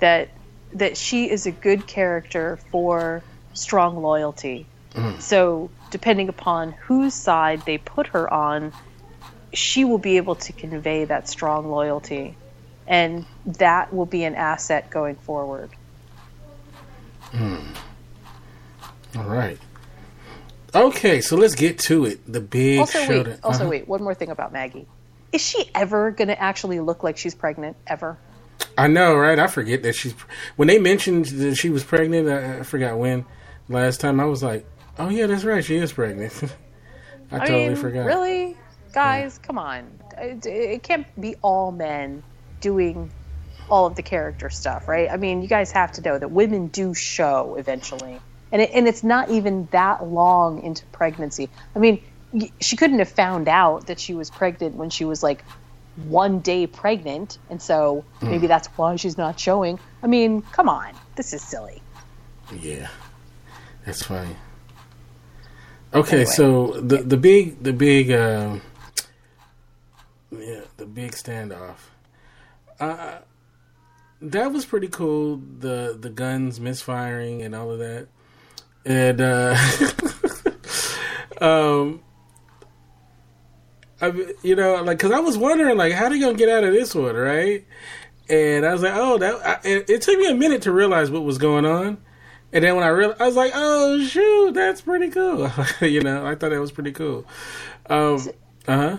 that 0.00 0.30
that 0.74 0.96
she 0.96 1.30
is 1.30 1.46
a 1.46 1.52
good 1.52 1.86
character 1.86 2.58
for 2.70 3.22
strong 3.54 4.02
loyalty. 4.02 4.66
Mm-hmm. 4.94 5.20
So 5.20 5.70
depending 5.90 6.28
upon 6.28 6.72
whose 6.72 7.14
side 7.14 7.62
they 7.66 7.78
put 7.78 8.08
her 8.08 8.32
on, 8.32 8.72
she 9.52 9.84
will 9.84 9.98
be 9.98 10.16
able 10.16 10.34
to 10.36 10.52
convey 10.52 11.04
that 11.04 11.28
strong 11.28 11.70
loyalty, 11.70 12.36
and 12.86 13.24
that 13.46 13.92
will 13.92 14.06
be 14.06 14.24
an 14.24 14.34
asset 14.34 14.90
going 14.90 15.16
forward. 15.16 15.70
Hmm. 17.30 17.58
All 19.16 19.24
right. 19.24 19.58
Okay, 20.74 21.20
so 21.20 21.36
let's 21.36 21.54
get 21.54 21.78
to 21.80 22.04
it. 22.04 22.30
The 22.30 22.40
big 22.40 22.80
Also, 22.80 23.08
wait. 23.08 23.26
Also, 23.42 23.60
Uh-huh. 23.62 23.70
wait. 23.70 23.88
One 23.88 24.02
more 24.02 24.14
thing 24.14 24.30
about 24.30 24.52
Maggie. 24.52 24.86
Is 25.32 25.40
she 25.40 25.70
ever 25.74 26.10
going 26.10 26.28
to 26.28 26.40
actually 26.40 26.80
look 26.80 27.02
like 27.02 27.16
she's 27.16 27.34
pregnant? 27.34 27.76
Ever? 27.86 28.18
I 28.76 28.86
know, 28.88 29.14
right? 29.16 29.38
I 29.38 29.46
forget 29.46 29.82
that 29.82 29.94
she's. 29.94 30.12
When 30.56 30.68
they 30.68 30.78
mentioned 30.78 31.26
that 31.26 31.54
she 31.56 31.70
was 31.70 31.84
pregnant, 31.84 32.28
I, 32.28 32.58
I 32.60 32.62
forgot 32.62 32.98
when. 32.98 33.24
Last 33.68 34.00
time 34.00 34.18
I 34.20 34.24
was 34.24 34.42
like, 34.42 34.64
"Oh 34.98 35.08
yeah, 35.10 35.26
that's 35.26 35.44
right, 35.44 35.62
she 35.64 35.76
is 35.76 35.92
pregnant." 35.92 36.32
I, 37.30 37.36
I 37.36 37.38
totally 37.40 37.66
mean, 37.68 37.76
forgot. 37.76 38.06
really, 38.06 38.56
guys, 38.94 39.38
come 39.38 39.58
on. 39.58 39.86
It, 40.16 40.46
it 40.46 40.82
can't 40.82 41.06
be 41.20 41.36
all 41.42 41.70
men 41.70 42.22
doing 42.60 43.10
all 43.68 43.84
of 43.86 43.94
the 43.96 44.02
character 44.02 44.48
stuff, 44.48 44.88
right? 44.88 45.10
I 45.10 45.18
mean, 45.18 45.42
you 45.42 45.48
guys 45.48 45.70
have 45.72 45.92
to 45.92 46.00
know 46.02 46.18
that 46.18 46.30
women 46.30 46.68
do 46.68 46.94
show 46.94 47.56
eventually, 47.58 48.18
and 48.52 48.62
it, 48.62 48.70
and 48.72 48.86
it's 48.88 49.02
not 49.04 49.30
even 49.30 49.68
that 49.72 50.04
long 50.06 50.62
into 50.62 50.84
pregnancy. 50.86 51.48
I 51.74 51.78
mean, 51.78 52.02
she 52.60 52.76
couldn't 52.76 52.98
have 52.98 53.08
found 53.08 53.48
out 53.48 53.86
that 53.86 53.98
she 54.00 54.14
was 54.14 54.30
pregnant 54.30 54.74
when 54.76 54.90
she 54.90 55.04
was 55.04 55.22
like 55.22 55.44
one 56.06 56.40
day 56.40 56.66
pregnant, 56.66 57.38
and 57.50 57.60
so 57.60 58.04
maybe 58.22 58.46
that's 58.46 58.68
why 58.68 58.96
she's 58.96 59.18
not 59.18 59.38
showing. 59.40 59.78
I 60.02 60.06
mean, 60.06 60.42
come 60.42 60.68
on, 60.68 60.94
this 61.16 61.32
is 61.32 61.42
silly. 61.42 61.82
Yeah, 62.60 62.88
that's 63.84 64.02
funny. 64.04 64.36
Okay, 65.94 66.16
Anyway. 66.18 66.30
so 66.32 66.66
the 66.80 66.98
the 66.98 67.16
big 67.16 67.62
the 67.62 67.72
big 67.72 68.10
uh, 68.10 68.56
yeah 70.30 70.60
the 70.76 70.86
big 70.86 71.12
standoff. 71.12 71.76
Uh, 72.78 73.18
that 74.20 74.52
was 74.52 74.64
pretty 74.66 74.88
cool. 74.88 75.40
The 75.58 75.96
the 75.98 76.10
guns 76.10 76.60
misfiring 76.60 77.42
and 77.42 77.54
all 77.54 77.70
of 77.70 77.78
that, 77.78 78.08
and 78.84 79.20
uh, 79.20 79.56
um. 81.40 82.00
I, 84.00 84.12
you 84.44 84.54
know, 84.54 84.80
like, 84.84 85.00
cause 85.00 85.10
I 85.10 85.18
was 85.18 85.36
wondering, 85.36 85.76
like, 85.76 85.92
how 85.92 86.08
they 86.08 86.20
gonna 86.20 86.34
get 86.34 86.48
out 86.48 86.62
of 86.62 86.72
this 86.72 86.94
one, 86.94 87.16
right? 87.16 87.66
And 88.28 88.64
I 88.64 88.72
was 88.72 88.80
like, 88.80 88.92
oh, 88.94 89.18
that. 89.18 89.44
I, 89.44 89.68
it, 89.68 89.90
it 89.90 90.02
took 90.02 90.16
me 90.16 90.30
a 90.30 90.34
minute 90.34 90.62
to 90.62 90.72
realize 90.72 91.10
what 91.10 91.24
was 91.24 91.36
going 91.36 91.66
on, 91.66 91.98
and 92.52 92.64
then 92.64 92.74
when 92.76 92.84
I 92.84 92.88
realized, 92.88 93.20
I 93.20 93.26
was 93.26 93.36
like, 93.36 93.52
oh 93.54 94.02
shoot, 94.04 94.54
that's 94.54 94.80
pretty 94.80 95.10
cool. 95.10 95.50
you 95.80 96.00
know, 96.00 96.26
I 96.26 96.34
thought 96.34 96.50
that 96.50 96.60
was 96.60 96.72
pretty 96.72 96.92
cool. 96.92 97.26
Um, 97.90 98.20
uh 98.66 98.76
huh. 98.76 98.96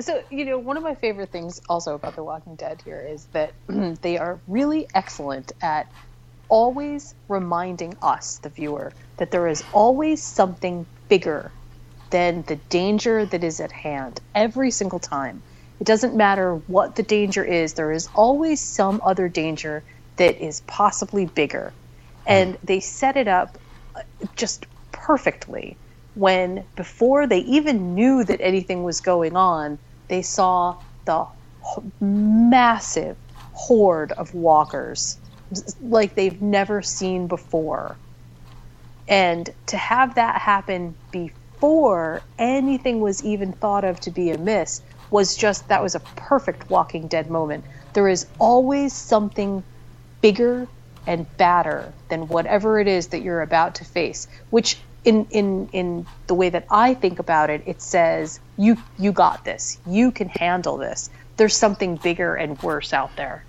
So, 0.00 0.24
you 0.28 0.44
know, 0.44 0.58
one 0.58 0.76
of 0.76 0.82
my 0.82 0.96
favorite 0.96 1.30
things 1.30 1.60
also 1.68 1.94
about 1.94 2.16
The 2.16 2.24
Walking 2.24 2.56
Dead 2.56 2.82
here 2.84 3.00
is 3.00 3.26
that 3.26 3.52
they 4.02 4.18
are 4.18 4.40
really 4.48 4.88
excellent 4.92 5.52
at 5.62 5.90
always 6.48 7.14
reminding 7.28 7.96
us, 8.02 8.38
the 8.42 8.50
viewer, 8.50 8.94
that 9.18 9.30
there 9.30 9.48
is 9.48 9.64
always 9.72 10.24
something 10.24 10.86
bigger 11.08 11.54
than 12.10 12.44
the 12.46 12.56
danger 12.70 13.26
that 13.26 13.44
is 13.44 13.60
at 13.60 13.72
hand 13.72 14.20
every 14.34 14.70
single 14.70 15.00
time. 15.00 15.42
It 15.80 15.86
doesn't 15.86 16.16
matter 16.16 16.56
what 16.66 16.96
the 16.96 17.02
danger 17.02 17.44
is, 17.44 17.74
there 17.74 17.92
is 17.92 18.08
always 18.14 18.62
some 18.62 19.00
other 19.04 19.28
danger 19.28 19.84
that 20.16 20.42
is 20.44 20.62
possibly 20.62 21.26
bigger. 21.26 21.74
And 22.26 22.58
they 22.62 22.80
set 22.80 23.16
it 23.16 23.28
up 23.28 23.58
uh, 23.96 24.02
just 24.36 24.66
perfectly 24.92 25.78
when 26.14 26.66
before 26.76 27.26
they 27.26 27.40
even 27.40 27.94
knew 27.94 28.24
that 28.24 28.40
anything 28.40 28.84
was 28.84 29.00
going 29.00 29.36
on, 29.36 29.80
they 30.08 30.22
saw 30.22 30.78
the 31.06 31.26
massive 32.00 33.18
horde 33.52 34.12
of 34.12 34.34
walkers 34.34 35.18
like 35.80 36.14
they've 36.14 36.40
never 36.40 36.82
seen 36.82 37.26
before. 37.26 37.96
And 39.08 39.50
to 39.66 39.76
have 39.76 40.14
that 40.14 40.40
happen 40.40 40.94
before 41.10 42.22
anything 42.38 43.00
was 43.00 43.24
even 43.24 43.52
thought 43.52 43.84
of 43.84 44.00
to 44.00 44.10
be 44.10 44.30
amiss 44.30 44.82
was 45.10 45.36
just 45.36 45.68
that 45.68 45.82
was 45.82 45.94
a 45.94 46.00
perfect 46.00 46.70
Walking 46.70 47.06
Dead 47.06 47.30
moment. 47.30 47.64
There 47.92 48.08
is 48.08 48.26
always 48.38 48.92
something 48.92 49.62
bigger 50.20 50.66
and 51.06 51.36
badder 51.36 51.92
than 52.08 52.28
whatever 52.28 52.78
it 52.78 52.88
is 52.88 53.08
that 53.08 53.22
you're 53.22 53.42
about 53.42 53.74
to 53.76 53.84
face 53.84 54.26
which 54.50 54.78
in 55.04 55.26
in 55.30 55.68
in 55.72 56.06
the 56.26 56.34
way 56.34 56.48
that 56.48 56.66
I 56.70 56.94
think 56.94 57.18
about 57.18 57.50
it 57.50 57.62
it 57.66 57.82
says 57.82 58.40
you 58.56 58.78
you 58.98 59.12
got 59.12 59.44
this 59.44 59.78
you 59.86 60.10
can 60.10 60.28
handle 60.28 60.78
this 60.78 61.10
there's 61.36 61.56
something 61.56 61.96
bigger 61.96 62.34
and 62.34 62.60
worse 62.62 62.92
out 62.92 63.14
there 63.16 63.44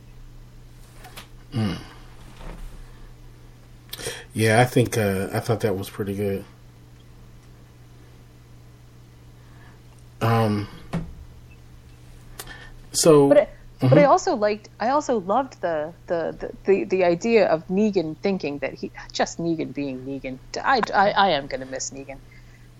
hmm. 1.54 1.74
Yeah, 4.36 4.60
I 4.60 4.66
think 4.66 4.98
uh, 4.98 5.30
I 5.32 5.40
thought 5.40 5.62
that 5.62 5.78
was 5.78 5.90
pretty 5.90 6.14
good. 6.14 6.44
Um. 10.22 10.68
So. 12.92 13.30
but 13.30 13.38
I, 13.38 13.48
but 13.80 13.98
I 13.98 14.04
also 14.04 14.36
liked 14.36 14.68
I 14.80 14.90
also 14.90 15.20
loved 15.20 15.62
the 15.62 15.94
the, 16.08 16.36
the 16.38 16.52
the 16.66 16.84
the 16.84 17.04
idea 17.06 17.48
of 17.48 17.66
Negan 17.70 18.18
thinking 18.18 18.60
that 18.60 18.74
he 18.74 18.92
just 19.14 19.40
Negan 19.40 19.74
being 19.74 20.06
Negan 20.06 20.38
I 20.62 20.82
I, 20.94 21.12
I 21.12 21.30
am 21.30 21.48
gonna 21.48 21.66
miss 21.66 21.92
Negan 21.92 22.18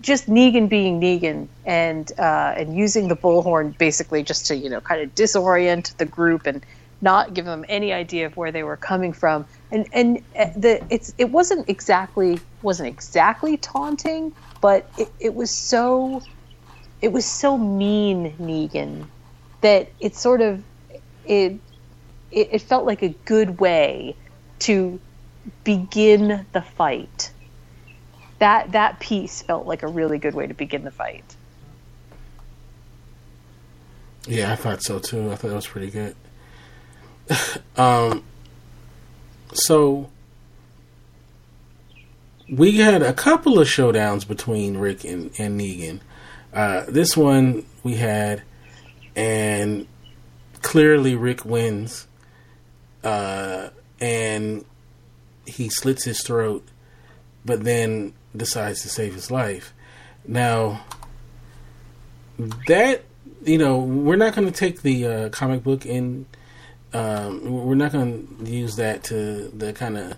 just 0.00 0.28
Negan 0.28 0.68
being 0.68 1.00
Negan 1.00 1.48
and 1.64 2.10
uh, 2.18 2.54
and 2.56 2.76
using 2.76 3.08
the 3.08 3.16
bullhorn 3.16 3.76
basically 3.78 4.22
just 4.22 4.46
to 4.46 4.56
you 4.56 4.68
know 4.68 4.80
kind 4.80 5.00
of 5.00 5.14
disorient 5.14 5.96
the 5.96 6.04
group 6.04 6.46
and 6.46 6.64
not 7.00 7.34
give 7.34 7.44
them 7.44 7.64
any 7.68 7.92
idea 7.92 8.26
of 8.26 8.36
where 8.36 8.52
they 8.52 8.62
were 8.62 8.76
coming 8.76 9.12
from. 9.12 9.46
And 9.70 9.86
and 9.92 10.18
uh, 10.38 10.46
the 10.56 10.84
it's 10.90 11.14
it 11.18 11.30
wasn't 11.30 11.68
exactly 11.68 12.38
wasn't 12.62 12.88
exactly 12.88 13.56
taunting, 13.56 14.32
but 14.60 14.88
it, 14.98 15.08
it 15.18 15.34
was 15.34 15.50
so 15.50 16.22
it 17.00 17.12
was 17.12 17.24
so 17.24 17.58
mean 17.58 18.34
Negan 18.38 19.06
that 19.60 19.88
it 20.00 20.14
sort 20.14 20.40
of 20.40 20.62
it, 21.24 21.58
it 22.30 22.48
it 22.52 22.62
felt 22.62 22.86
like 22.86 23.02
a 23.02 23.10
good 23.24 23.58
way 23.58 24.14
to 24.60 25.00
begin 25.64 26.46
the 26.52 26.62
fight. 26.62 27.30
That 28.38 28.72
that 28.72 29.00
piece 29.00 29.42
felt 29.42 29.66
like 29.66 29.82
a 29.82 29.88
really 29.88 30.18
good 30.18 30.34
way 30.34 30.46
to 30.46 30.54
begin 30.54 30.84
the 30.84 30.90
fight. 30.90 31.36
Yeah, 34.28 34.52
I 34.52 34.56
thought 34.56 34.82
so 34.82 34.98
too. 34.98 35.30
I 35.30 35.36
thought 35.36 35.48
that 35.48 35.54
was 35.54 35.66
pretty 35.66 35.90
good. 35.90 36.16
um, 37.76 38.24
so 39.52 40.10
we 42.48 42.78
had 42.78 43.02
a 43.02 43.12
couple 43.12 43.58
of 43.58 43.66
showdowns 43.66 44.26
between 44.26 44.76
Rick 44.76 45.04
and, 45.04 45.30
and 45.38 45.60
Negan. 45.60 46.00
Uh, 46.52 46.84
this 46.88 47.16
one 47.16 47.66
we 47.82 47.94
had, 47.94 48.42
and 49.14 49.86
clearly 50.62 51.14
Rick 51.14 51.44
wins, 51.44 52.06
uh, 53.04 53.70
and 54.00 54.64
he 55.46 55.68
slits 55.68 56.04
his 56.04 56.22
throat, 56.22 56.66
but 57.44 57.64
then 57.64 58.14
decides 58.34 58.82
to 58.82 58.88
save 58.88 59.14
his 59.14 59.30
life. 59.30 59.72
Now, 60.26 60.84
that 62.68 63.04
you 63.44 63.58
know, 63.58 63.78
we're 63.78 64.16
not 64.16 64.34
going 64.34 64.46
to 64.46 64.52
take 64.52 64.82
the 64.82 65.06
uh, 65.06 65.28
comic 65.30 65.62
book 65.62 65.84
and 65.84 66.26
um, 66.96 67.66
we're 67.66 67.74
not 67.74 67.92
going 67.92 68.26
to 68.42 68.50
use 68.50 68.76
that 68.76 69.04
to 69.04 69.48
the 69.48 69.72
kind 69.72 69.98
of 69.98 70.16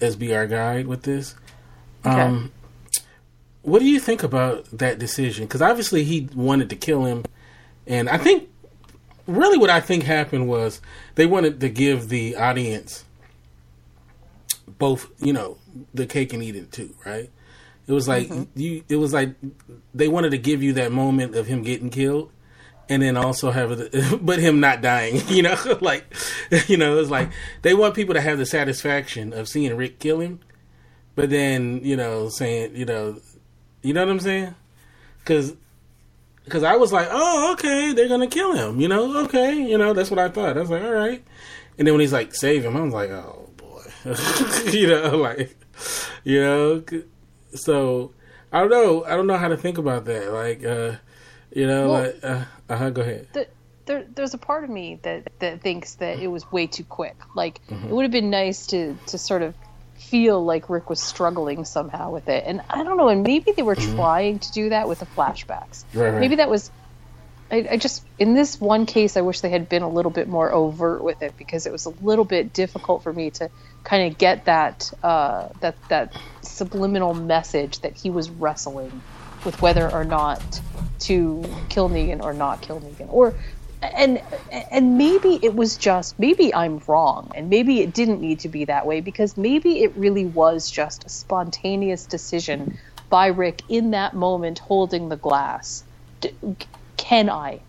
as 0.00 0.14
be 0.14 0.34
our 0.34 0.46
guide 0.46 0.86
with 0.86 1.02
this. 1.02 1.34
Okay. 2.04 2.20
Um, 2.20 2.52
what 3.62 3.80
do 3.80 3.86
you 3.86 3.98
think 3.98 4.22
about 4.22 4.66
that 4.70 5.00
decision? 5.00 5.46
Because 5.46 5.62
obviously 5.62 6.04
he 6.04 6.28
wanted 6.34 6.70
to 6.70 6.76
kill 6.76 7.04
him, 7.04 7.24
and 7.86 8.08
I 8.08 8.18
think 8.18 8.48
really 9.26 9.58
what 9.58 9.70
I 9.70 9.80
think 9.80 10.04
happened 10.04 10.48
was 10.48 10.80
they 11.16 11.26
wanted 11.26 11.60
to 11.60 11.68
give 11.68 12.08
the 12.08 12.36
audience 12.36 13.04
both, 14.78 15.10
you 15.18 15.32
know, 15.32 15.58
the 15.92 16.06
cake 16.06 16.32
and 16.32 16.42
eat 16.42 16.54
it 16.54 16.70
too, 16.70 16.94
right? 17.04 17.28
It 17.88 17.92
was 17.92 18.06
like 18.06 18.28
mm-hmm. 18.28 18.44
you. 18.54 18.84
It 18.88 18.96
was 18.96 19.12
like 19.12 19.34
they 19.94 20.06
wanted 20.06 20.30
to 20.30 20.38
give 20.38 20.62
you 20.62 20.74
that 20.74 20.92
moment 20.92 21.34
of 21.34 21.46
him 21.46 21.62
getting 21.62 21.90
killed, 21.90 22.30
and 22.88 23.02
then 23.02 23.16
also 23.16 23.50
have 23.50 23.72
it, 23.72 24.20
but 24.24 24.38
him 24.38 24.60
not 24.60 24.80
dying. 24.80 25.22
You 25.28 25.42
know, 25.42 25.56
like 25.80 26.04
you 26.66 26.76
know, 26.76 26.98
it's 26.98 27.10
like 27.10 27.30
they 27.62 27.74
want 27.74 27.94
people 27.94 28.14
to 28.14 28.20
have 28.20 28.38
the 28.38 28.46
satisfaction 28.46 29.32
of 29.32 29.48
seeing 29.48 29.76
Rick 29.76 29.98
kill 29.98 30.20
him, 30.20 30.40
but 31.14 31.30
then 31.30 31.80
you 31.82 31.96
know, 31.96 32.28
saying 32.28 32.74
you 32.74 32.84
know, 32.84 33.20
you 33.82 33.92
know 33.92 34.04
what 34.04 34.10
I'm 34.10 34.20
saying? 34.20 34.54
Because 35.18 35.54
because 36.44 36.62
I 36.62 36.76
was 36.76 36.92
like, 36.92 37.08
oh, 37.10 37.52
okay, 37.54 37.92
they're 37.92 38.08
gonna 38.08 38.28
kill 38.28 38.52
him. 38.52 38.80
You 38.80 38.88
know, 38.88 39.24
okay, 39.24 39.54
you 39.54 39.76
know, 39.76 39.92
that's 39.92 40.10
what 40.10 40.18
I 40.18 40.28
thought. 40.28 40.56
I 40.56 40.60
was 40.60 40.70
like, 40.70 40.82
all 40.82 40.92
right. 40.92 41.22
And 41.78 41.86
then 41.86 41.94
when 41.94 42.00
he's 42.00 42.12
like, 42.12 42.34
save 42.34 42.64
him, 42.64 42.76
I 42.76 42.80
was 42.80 42.94
like, 42.94 43.10
oh 43.10 43.50
boy, 43.56 43.82
you 44.70 44.86
know, 44.86 45.16
like, 45.16 45.56
you 46.24 46.40
know, 46.40 46.82
so 47.54 48.12
I 48.52 48.60
don't 48.60 48.70
know, 48.70 49.04
I 49.04 49.16
don't 49.16 49.26
know 49.26 49.36
how 49.36 49.48
to 49.48 49.56
think 49.56 49.76
about 49.76 50.04
that. 50.06 50.32
Like, 50.32 50.64
uh, 50.64 50.96
you 51.52 51.66
know, 51.66 51.90
well, 51.90 52.02
like, 52.02 52.18
uh, 52.22 52.44
uh-huh, 52.68 52.90
go 52.90 53.02
ahead. 53.02 53.28
The, 53.32 53.46
there, 53.86 54.04
there's 54.14 54.34
a 54.34 54.38
part 54.38 54.64
of 54.64 54.70
me 54.70 54.98
that, 55.02 55.28
that 55.38 55.60
thinks 55.60 55.94
that 55.96 56.18
it 56.18 56.26
was 56.26 56.50
way 56.50 56.66
too 56.66 56.84
quick. 56.84 57.16
Like, 57.34 57.64
mm-hmm. 57.68 57.88
it 57.88 57.92
would 57.92 58.02
have 58.02 58.12
been 58.12 58.30
nice 58.30 58.66
to, 58.68 58.96
to 59.06 59.18
sort 59.18 59.42
of 59.42 59.54
feel 59.94 60.44
like 60.44 60.68
Rick 60.68 60.90
was 60.90 61.00
struggling 61.00 61.64
somehow 61.64 62.10
with 62.10 62.28
it. 62.28 62.44
And 62.46 62.62
I 62.68 62.82
don't 62.84 62.96
know, 62.96 63.08
and 63.08 63.22
maybe 63.22 63.52
they 63.52 63.62
were 63.62 63.76
mm-hmm. 63.76 63.96
trying 63.96 64.38
to 64.40 64.52
do 64.52 64.68
that 64.70 64.88
with 64.88 65.00
the 65.00 65.06
flashbacks. 65.06 65.84
Right, 65.94 66.10
right. 66.10 66.20
Maybe 66.20 66.36
that 66.36 66.50
was. 66.50 66.70
I, 67.48 67.68
I, 67.70 67.76
just, 67.76 68.04
in 68.18 68.34
this 68.34 68.60
one 68.60 68.86
case, 68.86 69.16
I 69.16 69.20
wish 69.20 69.40
they 69.40 69.50
had 69.50 69.68
been 69.68 69.82
a 69.82 69.88
little 69.88 70.10
bit 70.10 70.26
more 70.26 70.50
overt 70.50 71.04
with 71.04 71.22
it 71.22 71.36
because 71.38 71.64
it 71.64 71.70
was 71.70 71.86
a 71.86 71.90
little 71.90 72.24
bit 72.24 72.52
difficult 72.52 73.04
for 73.04 73.12
me 73.12 73.30
to 73.30 73.50
kind 73.84 74.10
of 74.10 74.18
get 74.18 74.46
that 74.46 74.92
uh, 75.04 75.50
that 75.60 75.76
that 75.88 76.12
subliminal 76.42 77.14
message 77.14 77.78
that 77.80 77.94
he 77.94 78.10
was 78.10 78.28
wrestling 78.30 79.00
with 79.44 79.62
whether 79.62 79.88
or 79.88 80.02
not 80.02 80.60
to 81.00 81.44
kill 81.68 81.88
Negan 81.88 82.22
or 82.22 82.32
not 82.32 82.62
kill 82.62 82.80
Negan, 82.80 83.12
or 83.12 83.34
and 83.82 84.20
and 84.70 84.96
maybe 84.96 85.38
it 85.42 85.54
was 85.54 85.76
just 85.76 86.18
maybe 86.18 86.54
I'm 86.54 86.80
wrong, 86.86 87.30
and 87.34 87.50
maybe 87.50 87.80
it 87.80 87.92
didn't 87.92 88.20
need 88.20 88.40
to 88.40 88.48
be 88.48 88.64
that 88.64 88.86
way 88.86 89.00
because 89.00 89.36
maybe 89.36 89.82
it 89.82 89.92
really 89.96 90.24
was 90.24 90.70
just 90.70 91.04
a 91.04 91.08
spontaneous 91.08 92.06
decision 92.06 92.78
by 93.08 93.28
Rick 93.28 93.62
in 93.68 93.92
that 93.92 94.14
moment 94.14 94.58
holding 94.58 95.08
the 95.08 95.16
glass. 95.16 95.84
Can 96.96 97.30
I? 97.30 97.60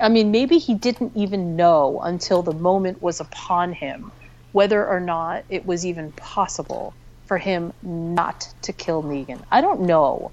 I 0.00 0.08
mean, 0.08 0.30
maybe 0.30 0.58
he 0.58 0.74
didn't 0.74 1.12
even 1.14 1.56
know 1.56 2.00
until 2.02 2.42
the 2.42 2.54
moment 2.54 3.02
was 3.02 3.20
upon 3.20 3.72
him 3.72 4.10
whether 4.52 4.86
or 4.86 5.00
not 5.00 5.44
it 5.50 5.66
was 5.66 5.84
even 5.84 6.12
possible 6.12 6.94
for 7.26 7.36
him 7.36 7.72
not 7.82 8.48
to 8.62 8.72
kill 8.72 9.02
Negan. 9.02 9.42
I 9.50 9.60
don't 9.60 9.82
know. 9.82 10.30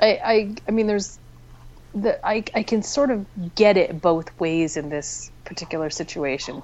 I, 0.00 0.20
I, 0.22 0.54
I 0.68 0.70
mean, 0.70 0.86
there's 0.86 1.18
the 1.94 2.24
I, 2.26 2.44
I 2.54 2.62
can 2.62 2.82
sort 2.82 3.10
of 3.10 3.26
get 3.54 3.76
it 3.76 4.00
both 4.00 4.38
ways 4.38 4.76
in 4.76 4.88
this 4.88 5.30
particular 5.44 5.90
situation. 5.90 6.62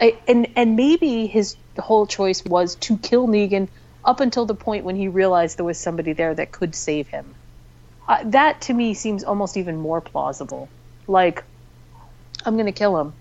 I, 0.00 0.18
and 0.28 0.48
and 0.56 0.76
maybe 0.76 1.26
his 1.26 1.56
whole 1.78 2.06
choice 2.06 2.44
was 2.44 2.74
to 2.76 2.98
kill 2.98 3.26
Negan 3.26 3.68
up 4.04 4.20
until 4.20 4.46
the 4.46 4.54
point 4.54 4.84
when 4.84 4.96
he 4.96 5.08
realized 5.08 5.58
there 5.58 5.64
was 5.64 5.78
somebody 5.78 6.12
there 6.12 6.34
that 6.34 6.52
could 6.52 6.74
save 6.74 7.08
him. 7.08 7.34
Uh, 8.08 8.22
that 8.26 8.60
to 8.62 8.72
me 8.72 8.94
seems 8.94 9.24
almost 9.24 9.56
even 9.56 9.76
more 9.76 10.00
plausible. 10.00 10.68
Like, 11.08 11.42
I'm 12.44 12.54
going 12.54 12.66
to 12.66 12.72
kill 12.72 13.00
him, 13.00 13.14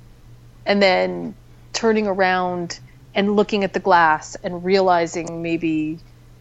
and 0.66 0.82
then 0.82 1.36
turning 1.74 2.08
around 2.08 2.80
and 3.16 3.36
looking 3.36 3.64
at 3.64 3.74
the 3.74 3.80
glass 3.80 4.36
and 4.36 4.64
realizing 4.64 5.42
maybe, 5.42 6.00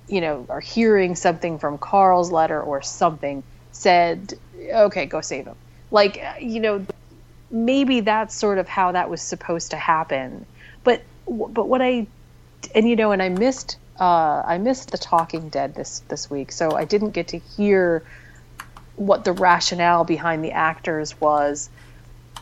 you 0.08 0.20
know, 0.20 0.44
or 0.48 0.60
hearing 0.60 1.14
something 1.14 1.58
from 1.58 1.78
Carl's 1.78 2.30
letter 2.32 2.60
or 2.60 2.82
something 2.82 3.42
said, 3.72 4.34
okay, 4.72 5.07
go 5.07 5.20
save 5.20 5.46
him. 5.46 5.57
Like, 5.90 6.22
you 6.40 6.61
know, 6.61 6.87
maybe 7.50 8.00
that's 8.00 8.35
sort 8.35 8.59
of 8.59 8.68
how 8.68 8.92
that 8.92 9.11
was 9.11 9.22
supposed 9.22 9.70
to 9.70 9.77
happen. 9.77 10.46
But, 10.83 11.03
but 11.27 11.68
what 11.68 11.81
I, 11.83 12.07
and 12.74 12.88
you 12.88 12.96
know, 12.96 13.12
and 13.12 13.22
I 13.22 13.29
missed, 13.29 13.79
uh, 13.98 14.42
I 14.44 14.59
missed 14.59 14.90
the 14.90 14.98
Talking 14.98 15.48
Dead 15.48 15.74
this 15.74 16.00
this 16.09 16.31
week, 16.31 16.50
so 16.53 16.72
I 16.72 16.85
didn't 16.85 17.11
get 17.11 17.29
to 17.29 17.38
hear 17.38 18.03
what 18.96 19.24
the 19.24 19.33
rationale 19.33 20.05
behind 20.05 20.44
the 20.44 20.53
actors 20.53 21.20
was. 21.20 21.68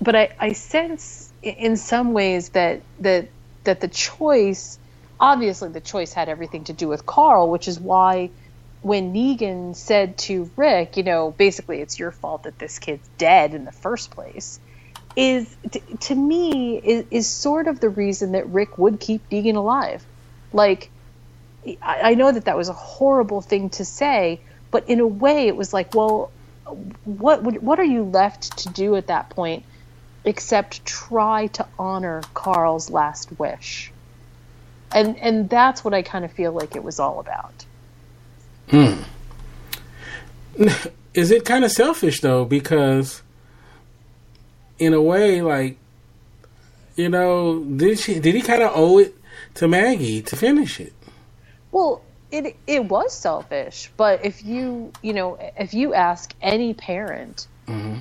But 0.01 0.17
I, 0.17 0.35
I 0.39 0.53
sense 0.53 1.31
in 1.43 1.77
some 1.77 2.13
ways 2.13 2.51
that 2.51 2.83
that 3.01 3.29
that 3.65 3.81
the 3.81 3.89
choice, 3.89 4.79
obviously, 5.21 5.69
the 5.69 5.81
choice 5.81 6.13
had 6.13 6.29
everything 6.29 6.65
to 6.65 6.73
do 6.73 6.89
with 6.89 7.05
Carl, 7.05 7.51
which 7.51 7.69
is 7.69 7.79
why 7.79 8.31
when 8.83 9.15
Negan 9.15 9.77
said 9.77 10.19
to 10.19 10.51
Rick, 10.57 10.97
you 10.97 11.05
know, 11.05 11.31
basically 11.31 11.81
it's 11.81 11.99
your 11.99 12.11
fault 12.11 12.43
that 12.43 12.59
this 12.59 12.79
kid's 12.79 13.09
dead 13.17 13.55
in 13.55 13.65
the 13.65 13.73
first 13.73 14.11
place, 14.11 14.59
is 15.15 15.57
t- 15.71 15.83
to 16.01 16.15
me 16.15 16.79
is, 16.79 17.05
is 17.11 17.27
sort 17.29 17.69
of 17.69 17.81
the 17.81 17.89
reason 17.89 18.33
that 18.33 18.49
Rick 18.49 18.79
would 18.79 18.99
keep 18.99 19.29
Negan 19.31 19.57
alive. 19.57 20.05
Like, 20.53 20.91
I, 21.81 22.01
I 22.03 22.15
know 22.15 22.33
that 22.33 22.47
that 22.47 22.57
was 22.57 22.69
a 22.69 22.75
horrible 22.75 23.41
thing 23.41 23.71
to 23.71 23.85
say, 23.85 24.41
but 24.71 24.89
in 24.89 25.01
a 25.01 25.07
way, 25.07 25.47
it 25.47 25.57
was 25.57 25.73
like, 25.73 25.95
well, 25.95 26.33
what 27.05 27.43
what 27.63 27.79
are 27.79 27.85
you 27.85 28.05
left 28.05 28.59
to 28.59 28.69
do 28.71 28.97
at 28.97 29.07
that 29.09 29.31
point, 29.31 29.65
except 30.25 30.85
try 30.85 31.47
to 31.49 31.67
honor 31.79 32.23
Carl's 32.35 32.91
last 32.91 33.39
wish? 33.39 33.93
And 34.91 35.17
and 35.19 35.49
that's 35.49 35.85
what 35.85 35.95
I 35.95 36.03
kind 36.03 36.25
of 36.25 36.33
feel 36.33 36.53
like 36.53 36.75
it 36.75 36.83
was 36.83 36.99
all 36.99 37.21
about. 37.21 37.65
Hmm. 38.73 39.03
Is 41.15 41.31
it 41.31 41.45
kind 41.45 41.63
of 41.63 41.71
selfish 41.71 42.21
though? 42.23 42.47
Because 42.47 43.23
in 44.79 44.95
a 44.95 45.03
way, 45.03 45.43
like 45.43 45.77
you 46.97 47.11
know, 47.11 47.63
did 47.63 47.99
she 47.99 48.19
did 48.19 48.35
he 48.35 48.41
kind 48.41 48.63
of 48.63 48.73
owe 48.75 48.99
it 48.99 49.15
to 49.55 49.69
Maggie 49.69 50.23
to 50.23 50.37
finish 50.37 50.81
it? 50.81 50.95
Well, 51.71 52.03
it 52.31 52.57
it 52.67 52.87
was 52.87 53.13
selfish, 53.13 53.91
but 53.99 54.25
if 54.25 54.43
you 54.43 54.93
you 55.03 55.13
know 55.13 55.39
if 55.59 55.75
you 55.75 55.93
ask 55.93 56.35
any 56.41 56.73
parent 56.73 57.47
mm-hmm. 57.69 57.99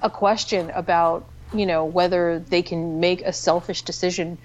a 0.00 0.08
question 0.08 0.70
about 0.70 1.28
you 1.52 1.66
know 1.66 1.84
whether 1.84 2.38
they 2.38 2.62
can 2.62 3.00
make 3.00 3.20
a 3.20 3.34
selfish 3.34 3.82
decision 3.82 4.38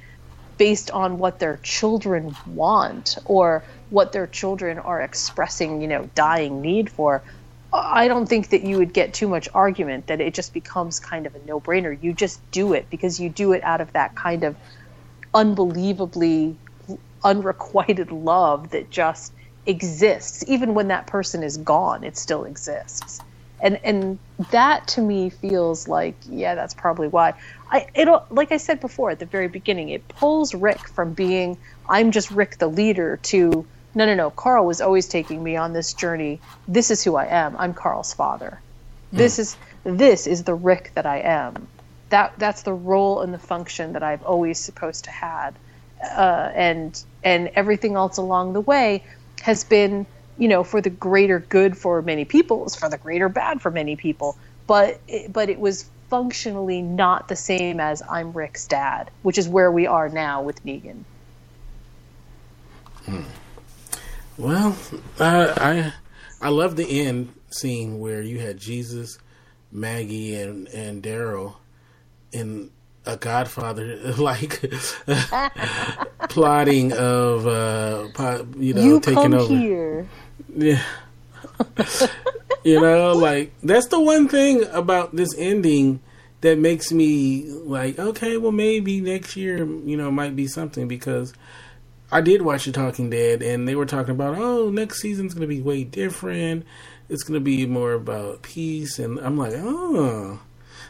based 0.62 0.92
on 0.92 1.18
what 1.18 1.40
their 1.40 1.58
children 1.64 2.36
want 2.46 3.18
or 3.26 3.64
what 3.90 4.12
their 4.12 4.28
children 4.28 4.78
are 4.78 5.02
expressing, 5.02 5.82
you 5.82 5.88
know, 5.88 6.08
dying 6.14 6.62
need 6.62 6.88
for, 6.88 7.24
I 7.74 8.08
don't 8.08 8.28
think 8.28 8.52
that 8.52 8.62
you 8.62 8.78
would 8.78 8.94
get 8.94 9.12
too 9.12 9.28
much 9.28 9.50
argument 9.56 10.06
that 10.06 10.22
it 10.22 10.36
just 10.36 10.54
becomes 10.54 11.00
kind 11.00 11.26
of 11.26 11.34
a 11.34 11.40
no-brainer. 11.48 11.98
You 12.00 12.14
just 12.14 12.40
do 12.52 12.74
it 12.74 12.92
because 12.92 13.20
you 13.20 13.28
do 13.28 13.54
it 13.54 13.64
out 13.64 13.82
of 13.82 13.92
that 13.94 14.16
kind 14.16 14.44
of 14.44 14.56
unbelievably 15.34 16.56
unrequited 17.24 18.12
love 18.12 18.70
that 18.70 18.92
just 18.92 19.34
exists 19.66 20.44
even 20.48 20.76
when 20.76 20.90
that 20.90 21.08
person 21.08 21.42
is 21.42 21.58
gone 21.58 22.04
it 22.04 22.18
still 22.18 22.46
exists 22.46 23.20
and 23.62 23.80
and 23.86 24.20
that 24.52 24.88
to 24.90 25.02
me 25.02 25.32
feels 25.32 25.88
like 25.90 26.20
yeah 26.26 26.56
that's 26.56 26.76
probably 26.76 27.10
why. 27.10 27.36
I 27.72 27.88
it'll 27.96 28.26
like 28.32 28.54
i 28.54 28.58
said 28.58 28.82
before 28.82 29.12
at 29.12 29.20
the 29.20 29.28
very 29.28 29.50
beginning 29.50 29.90
it 29.90 30.10
pulls 30.10 30.56
rick 30.56 30.90
from 30.90 31.16
being 31.16 31.60
i'm 31.88 32.12
just 32.12 32.32
rick 32.32 32.58
the 32.60 32.70
leader 32.70 33.20
to 33.26 33.70
no 33.96 34.06
no 34.08 34.16
no 34.16 34.32
carl 34.32 34.68
was 34.68 34.82
always 34.82 35.08
taking 35.10 35.44
me 35.44 35.58
on 35.58 35.74
this 35.74 35.96
journey. 35.96 36.44
This 36.68 36.92
is 36.92 37.04
who 37.04 37.18
i 37.18 37.28
am. 37.28 37.58
I'm 37.58 37.76
carl's 37.76 38.14
father. 38.14 38.64
This 39.14 39.40
is 39.40 39.58
this 39.86 40.28
is 40.28 40.46
the 40.46 40.56
rick 40.56 40.94
that 40.96 41.08
i 41.08 41.20
am. 41.22 41.70
That 42.12 42.36
that's 42.40 42.64
the 42.64 42.74
role 42.76 43.22
and 43.22 43.34
the 43.34 43.40
function 43.40 43.94
that 43.94 44.04
i've 44.04 44.24
always 44.24 44.64
supposed 44.64 45.06
to 45.06 45.12
had. 45.12 45.60
Uh, 46.04 46.52
and 46.56 47.04
and 47.24 47.50
everything 47.56 47.96
else 47.96 48.18
along 48.18 48.54
the 48.54 48.62
way 48.62 49.06
has 49.42 49.66
been 49.66 50.08
you 50.38 50.48
know 50.48 50.64
for 50.64 50.82
the 50.82 50.90
greater 50.90 51.40
good 51.40 51.78
for 51.78 52.02
many 52.02 52.26
people 52.26 52.66
it's 52.66 52.76
for 52.76 52.90
the 52.90 52.98
greater 52.98 53.30
bad 53.30 53.62
for 53.62 53.72
many 53.72 53.96
people. 53.96 54.38
But 54.68 55.02
it, 55.08 55.34
but 55.34 55.50
it 55.50 55.60
was 55.60 55.90
functionally 56.10 56.82
not 56.82 57.28
the 57.30 57.36
same 57.38 57.80
as 57.80 58.02
i'm 58.10 58.34
rick's 58.34 58.68
dad 58.68 59.12
which 59.24 59.38
is 59.38 59.48
where 59.50 59.72
we 59.72 59.88
are 59.88 60.10
now 60.10 60.42
with 60.42 60.64
negan. 60.66 61.06
Well, 64.38 64.78
uh, 65.20 65.54
I 65.58 65.94
I 66.42 66.50
love 66.50 66.76
the 66.76 67.02
end 67.02 67.34
scene 67.52 68.00
where 68.00 68.22
you 68.22 68.40
had 68.40 68.58
Jesus, 68.58 69.18
Maggie, 69.72 70.36
and 70.36 70.68
and 70.70 71.04
Daryl 71.04 71.56
in 72.32 72.72
a 73.06 73.18
Godfather 73.18 73.98
like 74.18 74.62
plotting 76.30 76.94
of 76.94 77.48
uh, 77.48 78.10
you 78.58 78.74
know 78.74 78.82
you 78.84 79.00
taking 79.00 79.34
over. 79.34 79.56
here 79.56 80.08
Yeah. 80.56 80.82
you 82.64 82.82
know, 82.82 83.14
like 83.14 83.54
that's 83.64 83.88
the 83.88 84.00
one 84.00 84.28
thing 84.28 84.64
about 84.72 85.16
this 85.16 85.36
ending 85.38 86.02
that 86.42 86.58
makes 86.58 86.92
me 86.92 87.46
like, 87.50 88.00
okay, 88.00 88.38
well 88.38 88.52
maybe 88.52 89.02
next 89.02 89.36
year, 89.36 89.58
you 89.58 89.98
know, 89.98 90.12
might 90.12 90.36
be 90.36 90.48
something 90.48 90.88
because 90.88 91.34
I 92.12 92.22
did 92.22 92.42
watch 92.42 92.66
The 92.66 92.72
Talking 92.72 93.10
Dead 93.10 93.42
and 93.42 93.68
they 93.68 93.76
were 93.76 93.86
talking 93.86 94.12
about, 94.12 94.38
oh, 94.38 94.70
next 94.70 95.02
season's 95.02 95.34
going 95.34 95.48
to 95.48 95.56
be 95.56 95.62
way 95.62 95.84
different. 95.84 96.66
It's 97.10 97.24
going 97.24 97.40
to 97.40 97.44
be 97.44 97.66
more 97.66 97.94
about 97.94 98.42
peace 98.42 99.00
and 99.00 99.20
I'm 99.20 99.38
like, 99.38 99.54
oh. 99.56 100.40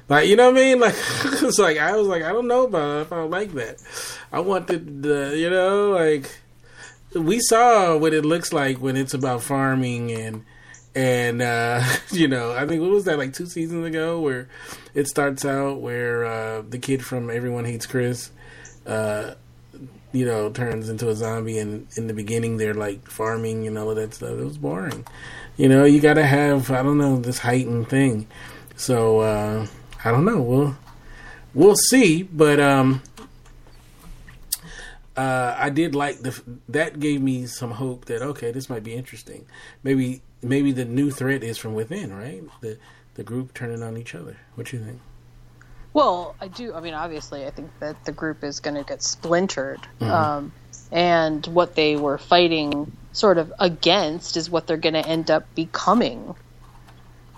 Like 0.09 0.27
you 0.27 0.35
know 0.35 0.51
what 0.51 0.59
I 0.59 0.61
mean? 0.61 0.79
Like 0.81 0.95
it's 1.41 1.57
like 1.57 1.77
I 1.77 1.95
was 1.95 2.07
like 2.07 2.23
I 2.23 2.33
don't 2.33 2.47
know 2.47 2.65
about 2.65 2.97
it 2.97 3.01
if 3.03 3.13
I 3.13 3.21
like 3.23 3.53
that. 3.53 3.81
I 4.31 4.41
wanted 4.41 5.03
the 5.03 5.33
you 5.37 5.49
know 5.49 5.91
like 5.91 6.40
we 7.15 7.39
saw 7.39 7.97
what 7.97 8.13
it 8.13 8.25
looks 8.25 8.53
like 8.53 8.77
when 8.77 8.95
it's 8.95 9.13
about 9.13 9.43
farming 9.43 10.11
and 10.11 10.45
and 10.93 11.41
uh 11.41 11.83
you 12.11 12.27
know 12.27 12.53
i 12.53 12.65
think 12.65 12.81
what 12.81 12.91
was 12.91 13.05
that 13.05 13.17
like 13.17 13.33
two 13.33 13.45
seasons 13.45 13.85
ago 13.85 14.19
where 14.19 14.47
it 14.93 15.07
starts 15.07 15.45
out 15.45 15.79
where 15.79 16.25
uh 16.25 16.61
the 16.69 16.77
kid 16.77 17.03
from 17.03 17.29
everyone 17.29 17.65
hates 17.65 17.85
chris 17.85 18.31
uh 18.85 19.33
you 20.11 20.25
know 20.25 20.49
turns 20.49 20.89
into 20.89 21.09
a 21.09 21.15
zombie 21.15 21.57
and 21.57 21.87
in 21.95 22.07
the 22.07 22.13
beginning 22.13 22.57
they're 22.57 22.73
like 22.73 23.07
farming 23.07 23.67
and 23.67 23.77
all 23.77 23.89
of 23.89 23.95
that 23.95 24.13
stuff. 24.13 24.31
It 24.31 24.43
was 24.43 24.57
boring. 24.57 25.05
You 25.57 25.69
know 25.69 25.85
you 25.85 25.99
gotta 25.99 26.25
have 26.25 26.71
i 26.71 26.83
don't 26.83 26.97
know 26.97 27.17
this 27.17 27.39
heightened 27.39 27.89
thing. 27.89 28.27
So 28.75 29.19
uh 29.19 29.67
i 30.03 30.11
don't 30.11 30.25
know. 30.25 30.41
We'll 30.41 30.77
we'll 31.53 31.75
see. 31.75 32.23
But 32.23 32.59
um 32.59 33.01
uh, 35.17 35.55
I 35.57 35.69
did 35.69 35.95
like 35.95 36.19
the 36.19 36.41
that 36.69 36.99
gave 36.99 37.21
me 37.21 37.45
some 37.45 37.71
hope 37.71 38.05
that 38.05 38.21
okay, 38.21 38.51
this 38.51 38.69
might 38.69 38.83
be 38.83 38.93
interesting. 38.93 39.45
Maybe 39.83 40.21
maybe 40.41 40.71
the 40.71 40.85
new 40.85 41.11
threat 41.11 41.43
is 41.43 41.57
from 41.57 41.73
within, 41.73 42.13
right? 42.13 42.43
The 42.61 42.77
the 43.15 43.23
group 43.23 43.53
turning 43.53 43.83
on 43.83 43.97
each 43.97 44.15
other. 44.15 44.37
What 44.55 44.67
do 44.67 44.77
you 44.77 44.83
think? 44.83 44.99
Well, 45.93 46.35
I 46.39 46.47
do. 46.47 46.73
I 46.73 46.79
mean, 46.79 46.93
obviously, 46.93 47.45
I 47.45 47.51
think 47.51 47.69
that 47.79 48.05
the 48.05 48.13
group 48.13 48.43
is 48.43 48.61
going 48.61 48.75
to 48.75 48.83
get 48.83 49.03
splintered, 49.03 49.81
um, 49.99 50.53
and 50.91 51.45
what 51.47 51.75
they 51.75 51.97
were 51.97 52.17
fighting 52.17 52.95
sort 53.11 53.37
of 53.37 53.51
against 53.59 54.37
is 54.37 54.49
what 54.49 54.67
they're 54.67 54.77
going 54.77 54.93
to 54.93 55.05
end 55.05 55.29
up 55.29 55.53
becoming. 55.53 56.33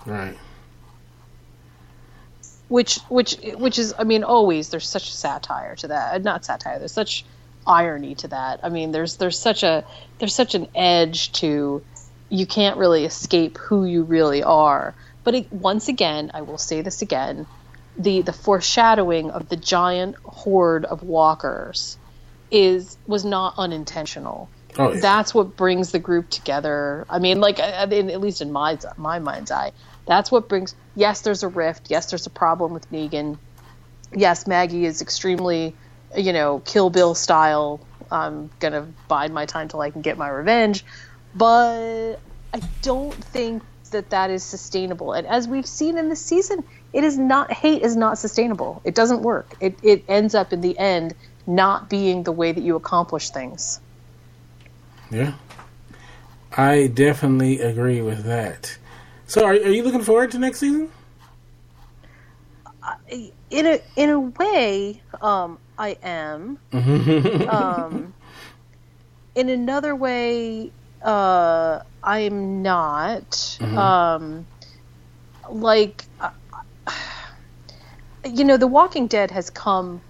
Right. 0.06 0.36
Which, 2.68 2.98
which, 3.08 3.36
which 3.56 3.78
is, 3.78 3.94
I 3.98 4.04
mean, 4.04 4.24
always 4.24 4.70
there's 4.70 4.88
such 4.88 5.12
satire 5.12 5.76
to 5.76 5.88
that. 5.88 6.22
Not 6.22 6.44
satire. 6.44 6.78
There's 6.78 6.92
such 6.92 7.24
irony 7.66 8.14
to 8.16 8.28
that. 8.28 8.60
I 8.62 8.68
mean, 8.68 8.92
there's 8.92 9.16
there's 9.16 9.38
such 9.38 9.62
a 9.62 9.84
there's 10.18 10.34
such 10.34 10.54
an 10.54 10.68
edge 10.74 11.32
to 11.32 11.82
you 12.28 12.46
can't 12.46 12.76
really 12.76 13.04
escape 13.04 13.58
who 13.58 13.84
you 13.84 14.02
really 14.02 14.42
are. 14.42 14.94
But 15.22 15.34
it, 15.34 15.52
once 15.52 15.88
again, 15.88 16.30
I 16.34 16.42
will 16.42 16.58
say 16.58 16.82
this 16.82 17.02
again: 17.02 17.46
the 17.96 18.22
the 18.22 18.32
foreshadowing 18.32 19.30
of 19.30 19.48
the 19.48 19.56
giant 19.56 20.16
horde 20.24 20.84
of 20.84 21.02
walkers 21.02 21.96
is 22.50 22.96
was 23.06 23.24
not 23.24 23.54
unintentional. 23.58 24.48
Oh, 24.76 24.92
yeah. 24.92 25.00
That's 25.00 25.32
what 25.32 25.56
brings 25.56 25.92
the 25.92 25.98
group 25.98 26.30
together. 26.30 27.06
I 27.08 27.18
mean, 27.18 27.40
like 27.40 27.60
I 27.60 27.86
mean, 27.86 28.10
at 28.10 28.20
least 28.20 28.40
in 28.40 28.50
my 28.52 28.78
my 28.96 29.18
mind's 29.18 29.50
eye, 29.50 29.72
that's 30.06 30.30
what 30.30 30.48
brings. 30.48 30.74
Yes, 30.96 31.22
there's 31.22 31.42
a 31.42 31.48
rift. 31.48 31.90
Yes, 31.90 32.10
there's 32.10 32.26
a 32.26 32.30
problem 32.30 32.72
with 32.72 32.90
Negan. 32.90 33.38
Yes, 34.12 34.46
Maggie 34.46 34.84
is 34.84 35.02
extremely, 35.02 35.74
you 36.16 36.32
know, 36.32 36.60
Kill 36.64 36.90
Bill 36.90 37.14
style. 37.14 37.80
I'm 38.10 38.50
gonna 38.60 38.86
bide 39.08 39.32
my 39.32 39.46
time 39.46 39.68
till 39.68 39.80
I 39.80 39.90
can 39.90 40.02
get 40.02 40.18
my 40.18 40.28
revenge, 40.28 40.84
but 41.34 42.16
I 42.52 42.60
don't 42.82 43.14
think 43.14 43.62
that 43.90 44.10
that 44.10 44.30
is 44.30 44.42
sustainable. 44.42 45.12
And 45.12 45.26
as 45.26 45.48
we've 45.48 45.66
seen 45.66 45.98
in 45.98 46.08
this 46.08 46.24
season, 46.24 46.64
it 46.92 47.04
is 47.04 47.18
not 47.18 47.52
hate 47.52 47.82
is 47.82 47.96
not 47.96 48.18
sustainable. 48.18 48.80
It 48.84 48.94
doesn't 48.94 49.22
work. 49.22 49.54
It 49.60 49.78
it 49.82 50.04
ends 50.08 50.34
up 50.34 50.52
in 50.52 50.60
the 50.60 50.78
end 50.78 51.14
not 51.46 51.90
being 51.90 52.22
the 52.22 52.32
way 52.32 52.52
that 52.52 52.62
you 52.62 52.76
accomplish 52.76 53.30
things. 53.30 53.80
Yeah. 55.10 55.34
I 56.56 56.86
definitely 56.86 57.60
agree 57.60 58.00
with 58.00 58.24
that. 58.24 58.78
So, 59.26 59.44
are, 59.44 59.52
are 59.52 59.56
you 59.56 59.82
looking 59.82 60.02
forward 60.02 60.30
to 60.32 60.38
next 60.38 60.60
season? 60.60 60.90
In 63.50 63.66
a 63.66 63.80
in 63.96 64.10
a 64.10 64.20
way, 64.20 65.02
um, 65.20 65.58
I 65.78 65.96
am. 66.02 66.58
um, 67.48 68.14
in 69.34 69.48
another 69.48 69.96
way, 69.96 70.72
uh, 71.04 71.80
I 72.02 72.18
am 72.20 72.62
not. 72.62 73.60
Um, 73.62 74.48
like, 75.50 76.04
uh, 76.20 76.30
you 78.26 78.44
know, 78.44 78.56
The 78.56 78.66
Walking 78.68 79.08
Dead 79.08 79.30
has 79.30 79.50
come 79.50 80.02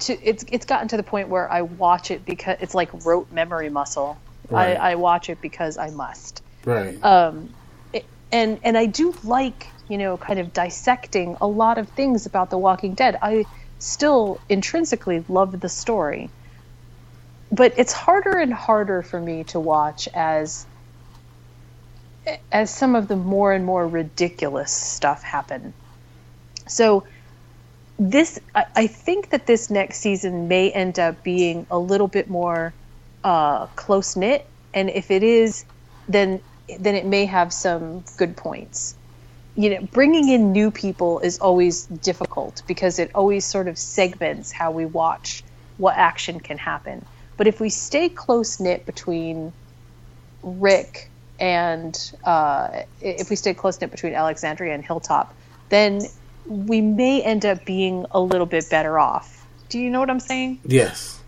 to 0.00 0.14
it's 0.28 0.44
it's 0.48 0.66
gotten 0.66 0.88
to 0.88 0.96
the 0.96 1.02
point 1.02 1.28
where 1.28 1.50
I 1.50 1.62
watch 1.62 2.10
it 2.10 2.24
because 2.24 2.56
it's 2.60 2.74
like 2.74 2.90
rote 3.04 3.30
memory 3.30 3.70
muscle. 3.70 4.22
Right. 4.50 4.76
I, 4.76 4.92
I 4.92 4.94
watch 4.96 5.30
it 5.30 5.40
because 5.40 5.78
I 5.78 5.90
must. 5.90 6.42
Right. 6.64 7.02
Um, 7.04 7.54
it- 7.92 8.10
and 8.32 8.60
and 8.64 8.78
I 8.78 8.86
do 8.86 9.14
like 9.24 9.74
you 9.88 9.98
know 9.98 10.18
kind 10.18 10.38
of 10.40 10.52
dissecting 10.52 11.36
a 11.40 11.46
lot 11.46 11.78
of 11.78 11.90
things 11.90 12.26
about 12.26 12.50
The 12.50 12.58
Walking 12.58 12.94
Dead. 12.94 13.18
I 13.22 13.46
still 13.80 14.40
intrinsically 14.48 15.24
love 15.28 15.58
the 15.58 15.68
story, 15.68 16.30
but 17.50 17.74
it's 17.76 17.92
harder 17.92 18.38
and 18.38 18.54
harder 18.54 19.02
for 19.02 19.20
me 19.20 19.44
to 19.44 19.58
watch 19.58 20.08
as 20.14 20.66
as 22.52 22.72
some 22.72 22.94
of 22.94 23.08
the 23.08 23.16
more 23.16 23.52
and 23.52 23.64
more 23.64 23.88
ridiculous 23.88 24.70
stuff 24.70 25.22
happen. 25.22 25.72
So 26.68 27.04
this 27.98 28.38
I, 28.54 28.66
I 28.76 28.86
think 28.86 29.30
that 29.30 29.46
this 29.46 29.70
next 29.70 29.98
season 29.98 30.46
may 30.46 30.70
end 30.70 30.98
up 30.98 31.22
being 31.24 31.66
a 31.70 31.78
little 31.78 32.08
bit 32.08 32.30
more 32.30 32.72
uh, 33.24 33.66
close 33.68 34.14
knit, 34.16 34.46
and 34.72 34.90
if 34.90 35.10
it 35.10 35.22
is, 35.22 35.64
then 36.08 36.40
then 36.78 36.94
it 36.94 37.06
may 37.06 37.24
have 37.26 37.52
some 37.52 38.04
good 38.16 38.36
points. 38.36 38.94
You 39.60 39.68
know, 39.70 39.88
bringing 39.92 40.28
in 40.30 40.52
new 40.52 40.70
people 40.70 41.18
is 41.20 41.38
always 41.38 41.84
difficult 41.84 42.62
because 42.66 42.98
it 42.98 43.10
always 43.14 43.44
sort 43.44 43.68
of 43.68 43.76
segments 43.76 44.50
how 44.50 44.70
we 44.70 44.86
watch 44.86 45.44
what 45.76 45.96
action 45.96 46.40
can 46.40 46.56
happen. 46.56 47.04
But 47.36 47.46
if 47.46 47.60
we 47.60 47.68
stay 47.68 48.08
close 48.08 48.58
knit 48.58 48.86
between 48.86 49.52
Rick 50.42 51.10
and 51.38 51.94
uh, 52.24 52.84
if 53.02 53.28
we 53.28 53.36
stay 53.36 53.52
close 53.52 53.78
knit 53.80 53.90
between 53.90 54.14
Alexandria 54.14 54.74
and 54.74 54.82
Hilltop, 54.84 55.34
then 55.68 56.00
we 56.46 56.80
may 56.80 57.22
end 57.22 57.44
up 57.44 57.64
being 57.66 58.06
a 58.12 58.20
little 58.20 58.46
bit 58.46 58.70
better 58.70 58.98
off. 58.98 59.46
Do 59.68 59.78
you 59.78 59.90
know 59.90 60.00
what 60.00 60.10
I'm 60.10 60.20
saying? 60.20 60.60
yes. 60.64 61.18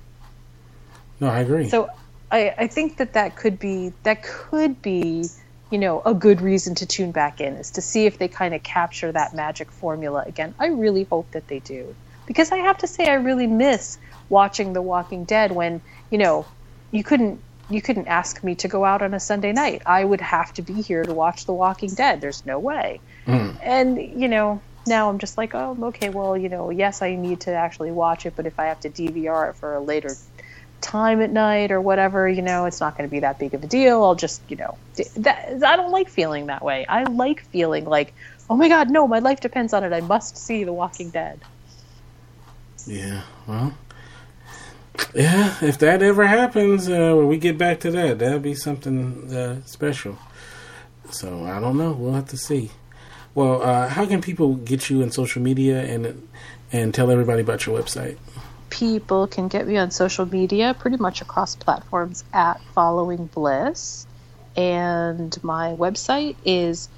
No, 1.21 1.29
I 1.29 1.41
agree. 1.41 1.69
So 1.69 1.89
I, 2.33 2.55
I 2.59 2.67
think 2.67 2.97
that 2.97 3.13
that 3.13 3.37
could 3.37 3.59
be 3.59 3.93
that 4.03 4.23
could 4.23 4.81
be 4.83 5.29
you 5.73 5.79
know 5.79 6.03
a 6.05 6.13
good 6.13 6.43
reason 6.43 6.75
to 6.77 6.87
tune 6.87 7.13
back 7.13 7.41
in 7.41 7.55
is 7.55 7.71
to 7.73 7.81
see 7.81 8.05
if 8.05 8.19
they 8.19 8.29
kind 8.29 8.55
of 8.55 8.63
capture 8.63 9.11
that 9.11 9.35
magic 9.35 9.71
formula 9.73 10.23
again. 10.27 10.55
I 10.59 10.67
really 10.67 11.05
hope 11.05 11.31
that 11.33 11.49
they 11.49 11.61
do 11.61 11.97
because 12.27 12.53
I 12.53 12.59
have 12.59 12.79
to 12.79 12.87
say 12.87 13.09
I 13.09 13.15
really 13.15 13.47
miss 13.47 13.99
watching 14.29 14.75
The 14.75 14.83
Walking 14.83 15.25
Dead 15.25 15.51
when 15.51 15.81
you 16.11 16.19
know, 16.19 16.45
you 16.91 17.03
couldn't 17.03 17.41
you 17.71 17.81
couldn't 17.81 18.07
ask 18.07 18.45
me 18.45 18.55
to 18.57 18.69
go 18.69 18.85
out 18.85 19.01
on 19.01 19.15
a 19.15 19.21
Sunday 19.21 19.53
night. 19.53 19.83
I 19.87 20.05
would 20.05 20.21
have 20.21 20.53
to 20.55 20.63
be 20.63 20.83
here 20.83 21.03
to 21.03 21.15
watch 21.15 21.47
The 21.47 21.55
Walking 21.55 21.95
Dead. 21.95 22.21
There's 22.21 22.45
no 22.45 22.59
way. 22.59 23.01
Mm. 23.27 23.57
And 23.63 24.21
you 24.21 24.29
know, 24.29 24.61
now 24.87 25.09
I'm 25.09 25.19
just 25.19 25.39
like, 25.39 25.55
oh, 25.55 25.77
okay, 25.85 26.11
well, 26.11 26.37
you 26.37 26.49
know, 26.49 26.71
yes, 26.71 27.01
I 27.03 27.15
need 27.15 27.41
to 27.43 27.53
actually 27.53 27.93
watch 27.93 28.27
it, 28.27 28.35
but 28.37 28.47
if 28.47 28.59
I 28.59 28.67
have 28.67 28.81
to 28.81 28.91
DVR 28.91 29.51
it 29.51 29.57
for 29.57 29.75
a 29.75 29.81
later 29.81 30.15
time 30.83 31.23
at 31.23 31.31
night 31.31 31.71
or 31.71 31.81
whatever, 31.81 32.29
you 32.29 32.43
know, 32.43 32.67
it's 32.67 32.81
not 32.81 32.97
going 32.97 33.09
to 33.09 33.11
be 33.11 33.21
that 33.21 33.39
big 33.39 33.55
of 33.55 33.65
a 33.65 33.67
deal. 33.67 34.03
I'll 34.03 34.15
just, 34.15 34.43
you 34.49 34.57
know, 34.57 34.77
that, 35.17 35.63
I 35.65 35.77
don't 35.77 35.93
like 35.93 36.09
feeling 36.09 36.47
that 36.47 36.63
way. 36.63 36.85
I 36.87 37.05
like 37.05 37.43
feeling 37.47 37.85
like, 37.85 38.13
oh 38.51 38.57
my 38.57 38.69
God, 38.69 38.91
no, 38.91 39.07
my 39.09 39.21
life 39.21 39.41
depends 39.41 39.73
on 39.73 39.85
it. 39.85 39.93
I 39.93 40.01
must 40.01 40.37
see 40.37 40.65
The 40.65 40.73
Walking 40.73 41.11
Dead. 41.11 41.41
Yeah, 42.87 43.23
well, 43.47 43.75
yeah, 45.15 45.57
if 45.63 45.79
that 45.79 46.03
ever 46.03 46.27
happens, 46.27 46.89
uh, 46.89 47.15
when 47.15 47.29
we 47.29 47.39
get 47.39 47.57
back 47.57 47.81
to 47.81 47.91
that, 47.93 48.19
that'll 48.19 48.41
be 48.41 48.55
something 48.55 49.33
uh, 49.33 49.65
special. 49.65 50.19
So 51.11 51.45
I 51.45 51.61
don't 51.61 51.79
know. 51.79 51.93
We'll 51.93 52.15
have 52.15 52.29
to 52.29 52.37
see. 52.37 52.71
Well, 53.35 53.63
uh, 53.63 53.89
how 53.89 54.07
can 54.07 54.21
people 54.21 54.57
get 54.57 54.91
you 54.91 55.03
in 55.03 55.11
social 55.11 55.43
media 55.43 55.83
and 55.83 56.29
and 56.73 56.95
tell 56.95 57.11
everybody 57.11 57.43
about 57.43 57.67
your 57.67 57.79
website? 57.79 58.17
People 58.73 59.27
can 59.27 59.49
get 59.49 59.67
me 59.67 59.77
on 59.77 59.91
social 59.91 60.25
media 60.25 60.75
pretty 60.79 60.97
much 60.97 61.21
across 61.21 61.55
platforms 61.55 62.25
at 62.33 62.63
Following 62.75 63.27
Bliss, 63.27 64.07
and 64.57 65.37
my 65.45 65.77
website 65.77 66.37
is 66.45 66.89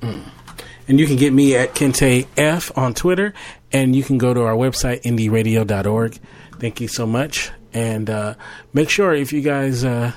Mm. 0.00 0.22
And 0.86 0.98
you 0.98 1.06
can 1.06 1.16
get 1.16 1.32
me 1.32 1.54
at 1.54 1.74
Kente 1.74 2.26
F 2.36 2.76
on 2.76 2.94
Twitter, 2.94 3.34
and 3.72 3.94
you 3.94 4.02
can 4.02 4.18
go 4.18 4.34
to 4.34 4.42
our 4.42 4.54
website 4.54 5.02
indieradio.org. 5.02 6.18
Thank 6.58 6.80
you 6.80 6.88
so 6.88 7.06
much, 7.06 7.50
and 7.72 8.08
uh, 8.10 8.34
make 8.72 8.90
sure 8.90 9.14
if 9.14 9.32
you 9.32 9.40
guys 9.40 9.84
uh, 9.84 10.12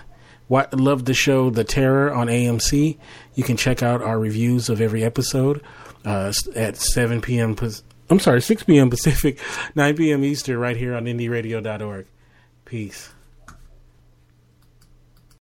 love 0.49 1.05
the 1.05 1.13
show 1.13 1.49
The 1.49 1.63
Terror 1.63 2.13
on 2.13 2.27
AMC, 2.27 2.97
you 3.35 3.43
can 3.43 3.57
check 3.57 3.83
out 3.83 4.01
our 4.01 4.19
reviews 4.19 4.69
of 4.69 4.81
every 4.81 5.03
episode 5.03 5.61
uh, 6.05 6.33
at 6.55 6.77
7 6.77 7.21
p.m. 7.21 7.55
I'm 8.09 8.19
sorry, 8.19 8.41
6 8.41 8.63
p.m. 8.63 8.89
Pacific, 8.89 9.39
9 9.75 9.95
p.m. 9.95 10.23
Eastern, 10.23 10.57
right 10.57 10.75
here 10.75 10.95
on 10.95 11.05
IndieRadio.org. 11.05 12.05
Peace. 12.65 13.11